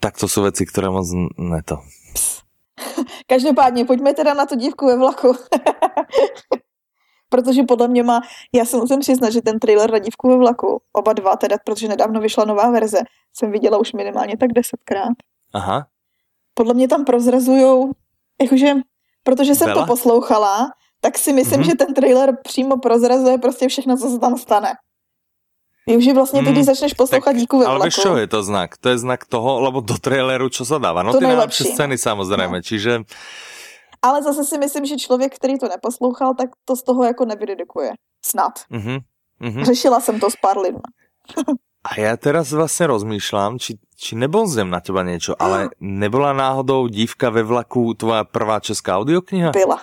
Tak 0.00 0.18
to 0.18 0.28
jsou 0.28 0.42
věci, 0.42 0.66
které 0.66 0.90
moc 0.90 1.08
neto. 1.38 1.78
Každopádně, 3.26 3.84
pojďme 3.84 4.14
teda 4.14 4.34
na 4.34 4.46
tu 4.46 4.54
dívku 4.54 4.86
ve 4.86 4.96
vlaku. 4.96 5.28
protože 7.28 7.62
podle 7.62 7.88
mě 7.88 8.02
má, 8.02 8.20
já 8.54 8.64
se 8.64 8.76
musím 8.76 9.00
přiznat, 9.00 9.30
že 9.30 9.42
ten 9.42 9.58
trailer 9.58 9.90
na 9.90 9.98
dívku 9.98 10.28
ve 10.28 10.36
vlaku, 10.36 10.82
oba 10.92 11.12
dva 11.12 11.36
teda, 11.36 11.56
protože 11.64 11.88
nedávno 11.88 12.20
vyšla 12.20 12.44
nová 12.44 12.70
verze, 12.70 12.98
jsem 13.36 13.52
viděla 13.52 13.78
už 13.78 13.92
minimálně 13.92 14.36
tak 14.36 14.52
desetkrát. 14.52 15.12
Aha. 15.52 15.86
Podle 16.54 16.74
mě 16.74 16.88
tam 16.88 17.04
prozrazujou, 17.04 17.92
jakože, 18.42 18.72
protože 19.22 19.54
jsem 19.54 19.66
Vela? 19.66 19.80
to 19.80 19.86
poslouchala, 19.86 20.70
tak 21.00 21.18
si 21.18 21.32
myslím, 21.32 21.60
mm-hmm. 21.60 21.70
že 21.70 21.74
ten 21.74 21.94
trailer 21.94 22.36
přímo 22.42 22.76
prozrazuje 22.76 23.38
prostě 23.38 23.68
všechno, 23.68 23.96
co 23.96 24.10
se 24.10 24.18
tam 24.18 24.38
stane. 24.38 24.72
že 25.98 26.14
vlastně 26.14 26.40
ty, 26.40 26.44
když 26.44 26.56
hmm, 26.56 26.64
začneš 26.64 26.94
poslouchat 26.94 27.32
díku 27.32 27.58
ve 27.58 27.66
Ale 27.66 27.86
víš, 27.86 27.94
čo 27.94 28.16
je 28.16 28.26
to 28.26 28.42
znak? 28.42 28.76
To 28.76 28.88
je 28.88 28.98
znak 28.98 29.24
toho, 29.24 29.60
lebo 29.60 29.80
do 29.80 29.98
traileru, 29.98 30.48
čo 30.48 30.64
se 30.64 30.78
dává. 30.78 31.02
No 31.02 31.12
to 31.12 31.18
ty 31.18 31.26
nejlepší 31.26 31.64
scény 31.64 31.98
samozřejmě, 31.98 32.56
no. 32.56 32.62
čiže 32.62 33.00
ale 34.02 34.22
zase 34.22 34.44
si 34.44 34.58
myslím, 34.58 34.86
že 34.86 34.96
člověk, 34.96 35.36
který 35.36 35.58
to 35.58 35.68
neposlouchal, 35.68 36.34
tak 36.34 36.50
to 36.64 36.76
z 36.76 36.82
toho 36.82 37.04
jako 37.04 37.24
nevydedukuje. 37.24 37.92
Snad. 38.24 38.52
Mm-hmm. 38.72 38.98
Mm-hmm. 39.42 39.64
Řešila 39.64 40.00
jsem 40.00 40.20
to 40.20 40.30
s 40.30 40.36
pár 40.36 40.58
lidmi. 40.58 40.80
A 41.84 42.00
já 42.00 42.16
teraz 42.16 42.52
vlastně 42.52 42.86
rozmýšlám, 42.86 43.58
či, 43.58 43.78
či 43.96 44.16
nebonzem 44.16 44.70
na 44.70 44.80
teba 44.80 45.02
něco, 45.02 45.42
ale 45.42 45.68
nebyla 45.80 46.32
náhodou 46.32 46.86
dívka 46.86 47.30
ve 47.30 47.42
vlaku 47.42 47.94
tvoja 47.94 48.24
prvá 48.24 48.60
česká 48.60 48.98
audiokniha? 48.98 49.50
Byla. 49.50 49.78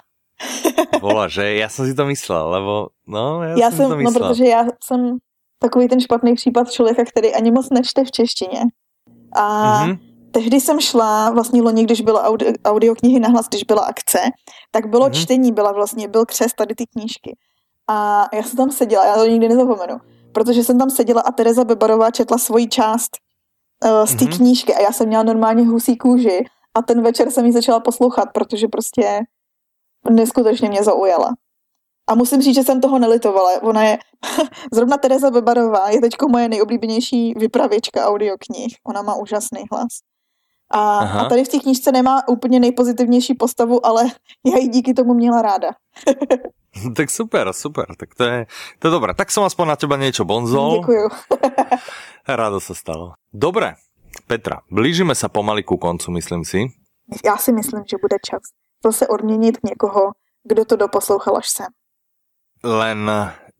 Bola, 1.02 1.28
že? 1.28 1.54
Já 1.54 1.70
jsem 1.70 1.86
si 1.86 1.94
to 1.96 2.06
myslel, 2.06 2.50
lebo 2.50 2.88
no, 3.08 3.44
já, 3.44 3.50
já 3.60 3.70
jsem, 3.70 3.78
jsem 3.78 3.90
to 3.90 3.96
no, 3.96 4.02
myslel. 4.02 4.24
No, 4.24 4.30
protože 4.30 4.46
já 4.46 4.66
jsem 4.84 5.18
takový 5.60 5.88
ten 5.88 6.02
špatný 6.02 6.36
případ 6.36 6.72
člověka, 6.72 7.06
který 7.06 7.34
ani 7.34 7.52
moc 7.52 7.70
nečte 7.70 8.04
v 8.04 8.12
češtině. 8.12 8.62
A 9.36 9.86
mm-hmm 9.86 10.05
tehdy 10.36 10.62
jsem 10.62 10.80
šla, 10.80 11.30
vlastně 11.30 11.62
loni, 11.62 11.84
když 11.84 12.02
byla 12.02 12.24
audio, 12.24 12.52
audioknihy 12.66 13.20
nahlas, 13.20 13.48
když 13.48 13.64
byla 13.64 13.82
akce, 13.82 14.20
tak 14.72 14.88
bylo 14.88 15.08
mm-hmm. 15.08 15.22
čtení, 15.22 15.52
byla 15.52 15.72
vlastně, 15.72 16.08
byl 16.08 16.26
křes 16.26 16.54
tady 16.58 16.76
ty 16.76 16.86
knížky. 16.88 17.38
A 17.88 18.28
já 18.34 18.44
jsem 18.44 18.58
tam 18.58 18.72
seděla, 18.72 19.06
já 19.06 19.16
to 19.16 19.26
nikdy 19.26 19.50
nezapomenu, 19.50 19.98
protože 20.32 20.64
jsem 20.64 20.80
tam 20.80 20.90
seděla 20.90 21.22
a 21.22 21.32
Tereza 21.32 21.64
Bebarová 21.64 22.12
četla 22.12 22.38
svoji 22.38 22.68
část 22.68 23.18
uh, 23.84 24.06
z 24.06 24.16
té 24.16 24.26
mm-hmm. 24.26 24.38
knížky 24.38 24.76
a 24.76 24.82
já 24.82 24.92
jsem 24.92 25.08
měla 25.08 25.24
normálně 25.24 25.66
husí 25.66 25.98
kůži 25.98 26.46
a 26.74 26.82
ten 26.82 27.02
večer 27.02 27.32
jsem 27.32 27.46
ji 27.46 27.52
začala 27.52 27.80
poslouchat, 27.80 28.26
protože 28.34 28.68
prostě 28.68 29.20
neskutečně 30.10 30.70
mě 30.70 30.84
zaujala. 30.84 31.32
A 32.08 32.16
musím 32.16 32.42
říct, 32.42 32.56
že 32.56 32.64
jsem 32.64 32.82
toho 32.82 33.00
nelitovala. 33.00 33.62
Ona 33.62 33.84
je, 33.84 33.98
zrovna 34.74 34.98
Tereza 34.98 35.32
Bebarová 35.32 35.90
je 35.90 36.02
teďko 36.02 36.28
moje 36.28 36.50
nejoblíbenější 36.50 37.34
vypravěčka 37.38 38.08
audioknih. 38.08 38.76
Ona 38.88 39.02
má 39.02 39.16
úžasný 39.16 39.64
hlas. 39.72 39.88
A, 40.72 40.98
a 41.00 41.30
tady 41.30 41.44
v 41.44 41.48
té 41.48 41.60
knížce 41.60 41.92
nemá 41.92 42.28
úplně 42.28 42.60
nejpozitivnější 42.60 43.34
postavu, 43.34 43.86
ale 43.86 44.04
já 44.54 44.58
ji 44.58 44.68
díky 44.68 44.94
tomu 44.94 45.14
měla 45.14 45.42
ráda. 45.42 45.68
tak 46.96 47.10
super, 47.10 47.54
super, 47.54 47.86
tak 47.98 48.16
to 48.16 48.24
je, 48.24 48.46
to 48.80 48.88
je 48.88 48.92
dobré. 48.92 49.14
Tak 49.14 49.32
jsem 49.32 49.44
aspoň 49.44 49.68
na 49.68 49.76
teba 49.76 49.98
něco 49.98 50.26
bonzol. 50.26 50.80
Děkuju. 50.80 51.10
Rádo 52.28 52.60
se 52.60 52.76
stalo. 52.76 53.14
Dobré, 53.34 53.74
Petra, 54.28 54.62
blížíme 54.72 55.16
se 55.16 55.30
pomaly 55.30 55.64
ku 55.64 55.78
koncu, 55.78 56.12
myslím 56.12 56.46
si. 56.46 56.66
Já 57.26 57.38
si 57.38 57.52
myslím, 57.52 57.84
že 57.92 57.98
bude 58.02 58.18
čas 58.26 58.42
zase 58.86 59.08
odměnit 59.08 59.58
někoho, 59.64 60.12
kdo 60.44 60.66
to 60.66 60.76
doposlouchal 60.76 61.38
až 61.38 61.50
sem. 61.50 61.68
Len 62.64 63.12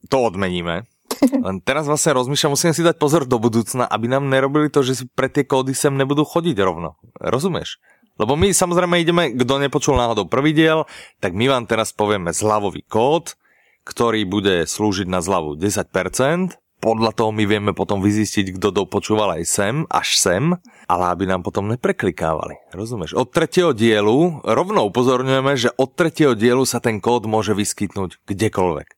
to 0.08 0.22
odmeníme. 0.22 0.82
Len 1.22 1.60
teraz 1.60 1.86
vlastně 1.86 2.12
rozmýšľam, 2.12 2.52
musíme 2.52 2.74
si 2.74 2.82
dať 2.82 2.96
pozor 2.98 3.24
do 3.24 3.38
budúcna, 3.38 3.88
aby 3.88 4.08
nám 4.08 4.28
nerobili 4.28 4.68
to, 4.68 4.82
že 4.82 4.92
si 4.94 5.04
pre 5.08 5.28
tie 5.28 5.44
kódy 5.44 5.72
sem 5.74 5.94
nebudú 5.96 6.24
chodiť 6.24 6.56
rovno. 6.60 7.00
Rozumieš? 7.20 7.80
Lebo 8.16 8.32
my 8.36 8.48
samozrejme 8.48 8.96
ideme, 9.00 9.32
kdo 9.36 9.60
nepočul 9.60 9.96
náhodou 9.96 10.24
prvý 10.24 10.56
diel, 10.56 10.88
tak 11.20 11.36
my 11.36 11.52
vám 11.52 11.68
teraz 11.68 11.92
povieme 11.92 12.32
zľavový 12.32 12.88
kód, 12.88 13.36
ktorý 13.84 14.24
bude 14.24 14.64
slúžiť 14.64 15.06
na 15.06 15.20
zľavu 15.20 15.60
10%. 15.60 16.56
Podľa 16.76 17.12
toho 17.16 17.32
my 17.32 17.44
vieme 17.48 17.72
potom 17.72 18.04
vyzistiť, 18.04 18.52
kdo 18.60 18.84
dopočúval 18.84 19.40
aj 19.40 19.42
sem, 19.48 19.74
až 19.88 20.20
sem, 20.20 20.52
ale 20.84 21.04
aby 21.08 21.24
nám 21.24 21.40
potom 21.40 21.72
nepreklikávali. 21.72 22.60
Rozumieš? 22.76 23.16
Od 23.16 23.32
tretieho 23.32 23.72
dielu 23.72 24.44
rovnou 24.44 24.92
upozorňujeme, 24.92 25.56
že 25.56 25.72
od 25.72 25.96
tretieho 25.96 26.36
dielu 26.36 26.68
sa 26.68 26.80
ten 26.80 27.00
kód 27.00 27.24
môže 27.24 27.56
vyskytnúť 27.56 28.20
kdekoľvek. 28.28 28.95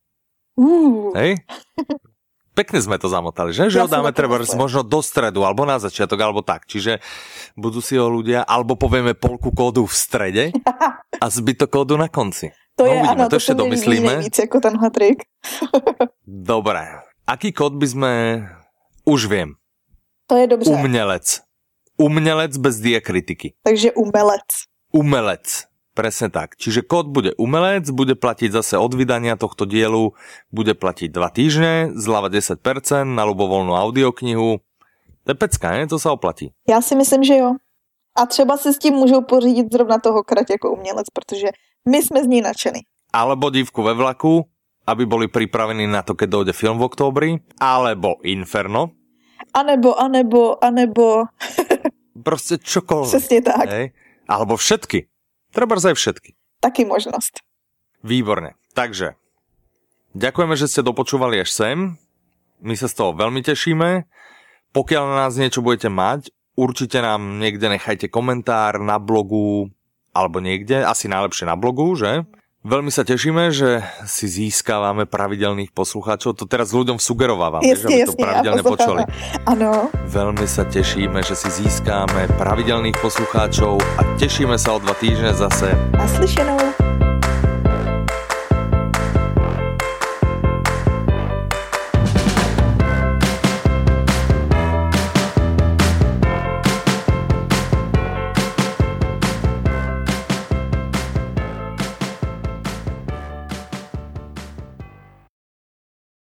Uh. 0.58 1.14
Hej? 1.14 1.38
Pekne 2.58 2.82
sme 2.82 2.98
to 2.98 3.06
zamotali, 3.06 3.54
že? 3.54 3.70
Že 3.70 3.78
ja 3.78 3.86
ho 3.86 3.90
dáme 3.90 4.10
treba 4.10 4.42
možno 4.58 4.82
do 4.82 4.98
stredu, 4.98 5.46
alebo 5.46 5.62
na 5.62 5.78
začiatok, 5.78 6.18
alebo 6.18 6.42
tak. 6.42 6.66
Čiže 6.66 6.98
budú 7.54 7.78
si 7.78 7.94
ho 7.94 8.10
ľudia, 8.10 8.42
alebo 8.42 8.74
povieme 8.74 9.14
polku 9.14 9.54
kódu 9.54 9.86
v 9.86 9.94
strede 9.94 10.44
a 11.22 11.26
zbytok 11.30 11.70
kódu 11.70 11.94
na 11.94 12.10
konci. 12.10 12.50
To 12.74 12.82
no, 12.82 12.90
je, 12.90 12.98
uvidíme, 12.98 13.14
ano, 13.14 13.30
to, 13.30 13.38
to 13.38 13.40
ešte 13.42 13.54
domyslíme. 13.54 14.10
Nejvíc 14.18 14.38
jako 14.38 14.58
tenhle 14.58 14.90
trik. 14.90 15.18
Dobre. 16.26 16.82
Aký 17.30 17.54
kód 17.54 17.78
by 17.78 17.86
sme... 17.86 18.10
Už 19.06 19.30
viem. 19.30 19.54
To 20.26 20.36
je 20.36 20.46
dobře. 20.46 20.70
Umělec. 20.70 21.40
Umělec 21.96 22.56
bez 22.56 22.76
diakritiky. 22.82 23.54
Takže 23.62 23.92
umelec. 23.92 24.48
Umelec. 24.92 25.67
Presne 25.98 26.30
tak. 26.30 26.54
Čiže 26.54 26.87
kód 26.87 27.11
bude 27.11 27.34
umelec, 27.34 27.90
bude 27.90 28.14
platiť 28.14 28.54
zase 28.54 28.78
od 28.78 28.94
vydania 28.94 29.34
tohto 29.34 29.66
dielu, 29.66 30.14
bude 30.54 30.78
platiť 30.78 31.11
2 31.11 31.18
týždne, 31.34 31.72
zľava 31.98 32.30
10% 32.30 32.54
na 33.02 33.26
ľubovolnú 33.26 33.74
audioknihu. 33.74 34.62
To 35.26 35.28
je 35.28 35.34
pecka, 35.34 35.74
ne? 35.74 35.90
To 35.90 35.98
sa 35.98 36.14
oplatí. 36.14 36.54
Já 36.70 36.78
si 36.78 36.94
myslím, 36.94 37.26
že 37.26 37.37
jo. 37.37 37.58
A 38.14 38.26
třeba 38.26 38.56
si 38.56 38.74
s 38.74 38.78
tím 38.78 38.94
můžou 38.94 39.26
pořídit 39.26 39.66
zrovna 39.72 39.98
toho 39.98 40.22
krať 40.22 40.50
jako 40.50 40.72
umělec, 40.72 41.11
protože 41.11 41.48
my 41.88 42.02
jsme 42.02 42.24
z 42.24 42.26
ní 42.26 42.40
nadšení. 42.40 42.80
Alebo 43.12 43.50
dívku 43.50 43.82
ve 43.82 43.94
vlaku, 43.94 44.46
aby 44.87 45.06
boli 45.06 45.26
pripravení 45.28 45.87
na 45.87 46.02
to, 46.02 46.14
keď 46.14 46.28
dojde 46.30 46.52
film 46.52 46.78
v 46.78 46.87
októbri, 46.87 47.42
alebo 47.61 48.22
Inferno. 48.22 48.94
Anebo, 49.54 49.98
anebo, 50.00 50.64
anebo... 50.64 51.24
Prostě 52.22 52.58
čokoľvek. 52.58 53.08
Přesně 53.08 53.42
tak. 53.42 53.68
Hej? 53.68 53.90
Alebo 54.28 54.56
všetky. 54.56 55.06
Treba 55.52 55.74
aj 55.76 55.94
všetky. 55.94 56.34
Taky 56.61 56.84
možnost. 56.84 57.40
Výborně. 58.04 58.54
Takže, 58.74 59.18
ďakujeme, 60.14 60.54
že 60.54 60.70
ste 60.70 60.87
dopočúvali 60.87 61.42
až 61.42 61.50
sem. 61.50 61.98
My 62.62 62.78
sa 62.78 62.87
z 62.87 62.94
toho 62.94 63.11
veľmi 63.11 63.42
tešíme. 63.42 64.06
Pokiaľ 64.70 65.02
na 65.02 65.16
nás 65.26 65.34
niečo 65.34 65.66
budete 65.66 65.90
mať, 65.90 66.30
určite 66.54 67.02
nám 67.02 67.42
niekde 67.42 67.66
nechajte 67.66 68.06
komentár 68.06 68.78
na 68.78 69.02
blogu 69.02 69.74
alebo 70.14 70.42
niekde, 70.42 70.82
asi 70.82 71.06
najlepšie 71.06 71.46
na 71.46 71.54
blogu, 71.54 71.94
že? 71.94 72.26
Veľmi 72.68 72.92
sa 72.92 73.00
tešíme, 73.00 73.48
že 73.48 73.81
si 74.04 74.28
získávame 74.28 75.09
pravidelných 75.09 75.72
poslucháčov. 75.72 76.37
To 76.37 76.44
teraz 76.44 76.68
ľuďom 76.76 77.00
sugerovávam, 77.00 77.64
jasne, 77.64 77.88
aby 77.88 78.04
jasne, 78.04 78.09
to 78.12 78.20
pravidelne 78.20 78.61
počuli. 78.61 79.00
Ano. 79.48 79.88
Veľmi 80.04 80.44
sa 80.44 80.68
tešíme, 80.68 81.24
že 81.24 81.33
si 81.33 81.48
získáme 81.48 82.28
pravidelných 82.37 83.00
poslucháčov 83.00 83.81
a 83.81 84.04
tešíme 84.20 84.61
sa 84.61 84.76
o 84.76 84.85
dva 84.85 84.92
týždne 85.00 85.33
zase. 85.33 85.72
A 85.96 86.04
slyšenou. 86.12 86.67